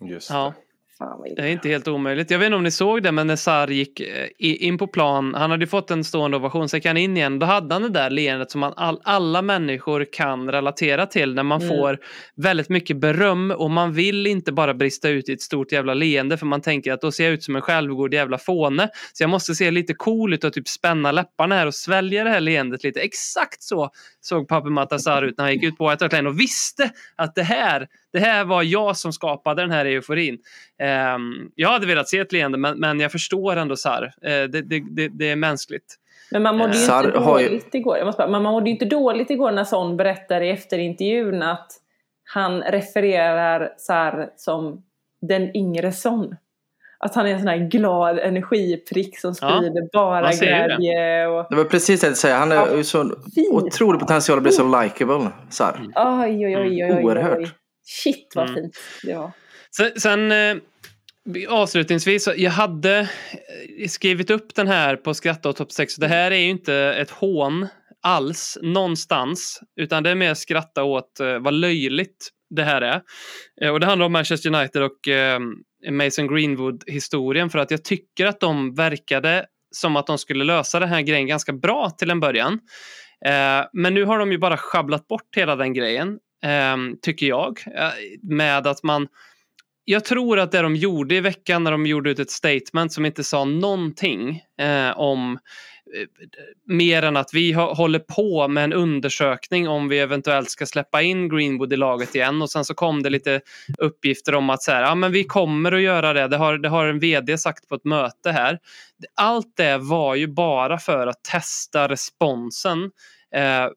[0.00, 0.54] just Ja.
[1.00, 2.30] Fan vad Det är inte helt omöjligt.
[2.30, 5.34] Jag vet inte om ni såg det, men när Sarr gick eh, in på plan,
[5.34, 7.38] han hade ju fått en stående ovation, så gick han in igen.
[7.38, 11.42] Då hade han det där leendet som man all, alla människor kan relatera till när
[11.42, 11.68] man Mm.
[11.68, 11.98] får
[12.36, 16.36] väldigt mycket beröm och man vill inte bara brista ut i ett stort jävla leende
[16.36, 18.88] för man tänker att då ser jag ut som en självgod jävla fåne.
[19.12, 22.30] Så jag måste se lite cool ut och typ spänna läpparna här och svälja det
[22.30, 23.00] här leendet lite.
[23.00, 23.90] Exakt så
[24.20, 27.34] såg Papi Matasar ut när han gick ut på White Hart Lane och visste att
[27.34, 30.38] det här, det här var jag som skapade den här euforin.
[30.78, 34.04] Ehm, jag hade velat se ett leende men, men jag förstår ändå Sarr.
[34.22, 35.96] Eh, det, det, det, det är mänskligt.
[36.30, 37.96] Men man mådde ju inte har ju- dåligt igår.
[37.98, 41.72] Jag måste bara, man mådde ju inte dåligt igår när Son berättar i efterintervjun att
[42.24, 44.82] han refererar Sarr som
[45.22, 46.36] den yngre Son.
[47.02, 50.52] Att han är en sån här glad energiprick som Ja, sprider bara man ser ju
[50.68, 50.76] det.
[50.76, 51.26] glädje.
[51.26, 51.46] Och...
[51.50, 52.36] Det var precis det jag säga.
[52.36, 53.10] Han har Ja, så
[53.50, 55.28] otrolig potential att bli så likable.
[55.50, 55.80] Sarr.
[55.96, 57.04] Oj, oj, oj, oj, oj, oj.
[57.04, 57.54] Oerhört.
[57.90, 58.62] Shit vad Mm.
[58.62, 59.32] fint det var.
[59.76, 60.56] Sen, sen eh,
[61.48, 62.98] avslutningsvis, jag hade
[63.78, 65.96] eh, skrivit upp den här på Skratta och topp 6.
[65.96, 67.68] Det här är ju inte ett hån
[68.02, 73.02] alls någonstans, utan det är mer skratta åt eh, vad löjligt det här är.
[73.72, 75.08] Och det handlar om Manchester United och
[75.90, 80.88] Mason Greenwood-historien för att jag tycker att de verkade som att de skulle lösa den
[80.88, 82.60] här grejen ganska bra till en början.
[83.72, 87.90] Men nu har de ju bara schabblat bort hela den grejen, Ehm, tycker jag, eh,
[88.22, 89.08] med att man
[89.84, 93.06] jag tror att det de gjorde i veckan när de gjorde ut ett statement som
[93.06, 95.38] inte sa någonting eh, om
[95.96, 96.06] eh,
[96.66, 101.28] mer än att vi håller på med en undersökning om vi eventuellt ska släppa in
[101.28, 103.40] Greenwood i laget igen och sen så kom det lite
[103.78, 106.28] uppgifter om att så här, ja, men vi kommer att göra det.
[106.28, 108.58] Det har, det har en vd sagt på ett möte här.
[109.14, 112.90] Allt det var ju bara för att testa responsen
[113.34, 113.68] Eh,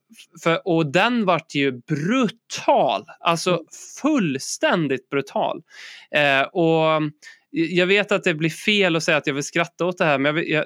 [0.43, 3.61] för, och den vart ju brutal, alltså
[4.01, 5.61] fullständigt brutal.
[6.15, 7.01] Eh, och
[7.55, 10.17] jag vet att det blir fel att säga att jag vill skratta åt det här,
[10.17, 10.65] men jag, vill- jag,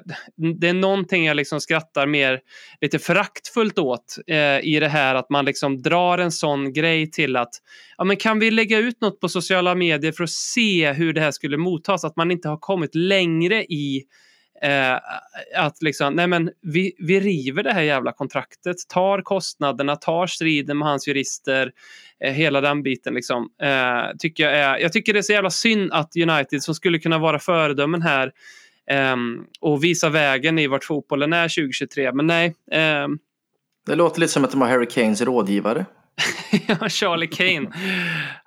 [0.60, 2.40] det är någonting jag liksom skrattar mer
[2.80, 7.36] lite föraktfullt åt eh, i det här att man liksom drar en sån grej till
[7.36, 7.50] att
[7.98, 11.20] ja, men kan vi lägga ut något på sociala medier för att se hur det
[11.20, 12.04] här skulle mottas?
[12.04, 14.04] Att man inte har kommit längre i
[14.62, 14.98] Eh,
[15.56, 20.78] att liksom, nej men vi, vi river det här jävla kontraktet, tar kostnaderna, tar striden
[20.78, 21.70] med hans jurister,
[22.24, 23.48] eh, hela den biten liksom.
[23.62, 26.98] Eh, tycker jag, är, jag tycker det är så jävla synd att United som skulle
[26.98, 28.32] kunna vara föredömen här
[28.90, 32.54] ehm, och visa vägen i vart fotbollen är 2023, men nej.
[32.72, 33.18] ehm,
[33.86, 35.86] Det låter lite som att de har Harry Kanes rådgivare.
[36.80, 37.70] Ja, Charlie Kane.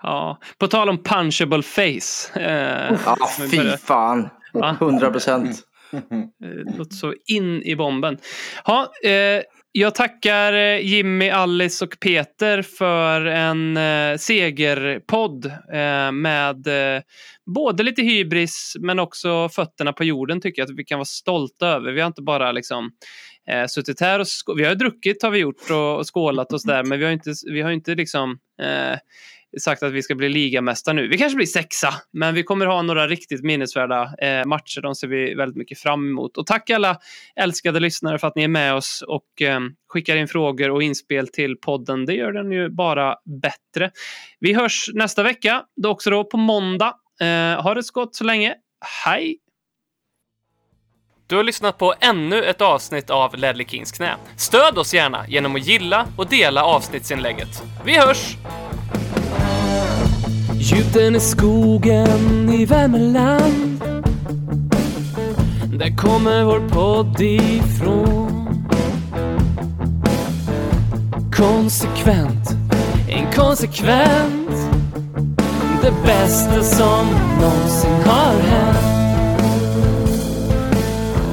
[0.03, 0.39] Ja.
[0.57, 2.39] På tal om punchable face.
[2.39, 4.29] Eh, Ja, vi fy börjar- fan.
[4.53, 4.77] Va?
[4.81, 5.59] 100 procent.
[6.43, 8.17] Eh, låter så in i bomben.
[8.65, 9.41] Ja, eh,
[9.71, 17.01] jag tackar eh, Jimmy, Alice och Peter för en eh, segerpodd eh, med eh,
[17.45, 21.67] både lite hybris men också fötterna på jorden tycker jag att vi kan vara stolta
[21.67, 21.91] över.
[21.91, 22.91] Vi har inte bara liksom
[23.49, 26.83] eh, suttit här och vi har druckit har vi gjort och, och skålat och sådär
[26.89, 28.37] men vi har inte, vi har inte liksom
[29.59, 31.07] sagt att vi ska bli ligamästare nu.
[31.07, 34.81] Vi kanske blir sexa, men vi kommer ha några riktigt minnesvärda eh, matcher.
[34.81, 36.37] De ser vi väldigt mycket fram emot.
[36.37, 36.97] Och tack alla
[37.35, 41.27] älskade lyssnare för att ni är med oss och eh, skickar in frågor och inspel
[41.27, 42.05] till podden.
[42.05, 43.91] Det gör den ju bara bättre.
[44.39, 46.93] Vi hörs nästa vecka, då också då på måndag.
[47.21, 48.55] Eh, ha det så gott så länge.
[49.05, 49.37] Hej!
[51.27, 54.15] Du har lyssnat på ännu ett avsnitt av Ledley Kings knä.
[54.37, 57.63] Stöd oss gärna genom att gilla och dela avsnittsinlägget.
[57.85, 58.37] Vi hörs!
[60.61, 63.83] Gjuten i skogen i Värmeland
[65.79, 68.47] Där kommer vår podd ifrån.
[71.35, 72.49] Konsekvent,
[73.09, 74.51] inkonsekvent
[75.81, 77.07] Det bästa som
[77.41, 78.77] någonsin har hänt.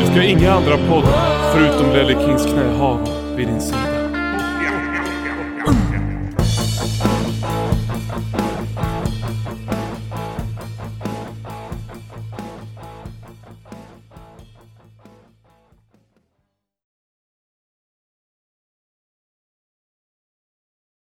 [0.00, 2.98] Du ska inga andra poddar förutom Lelle Kings knä ha
[3.36, 3.93] vid din sida.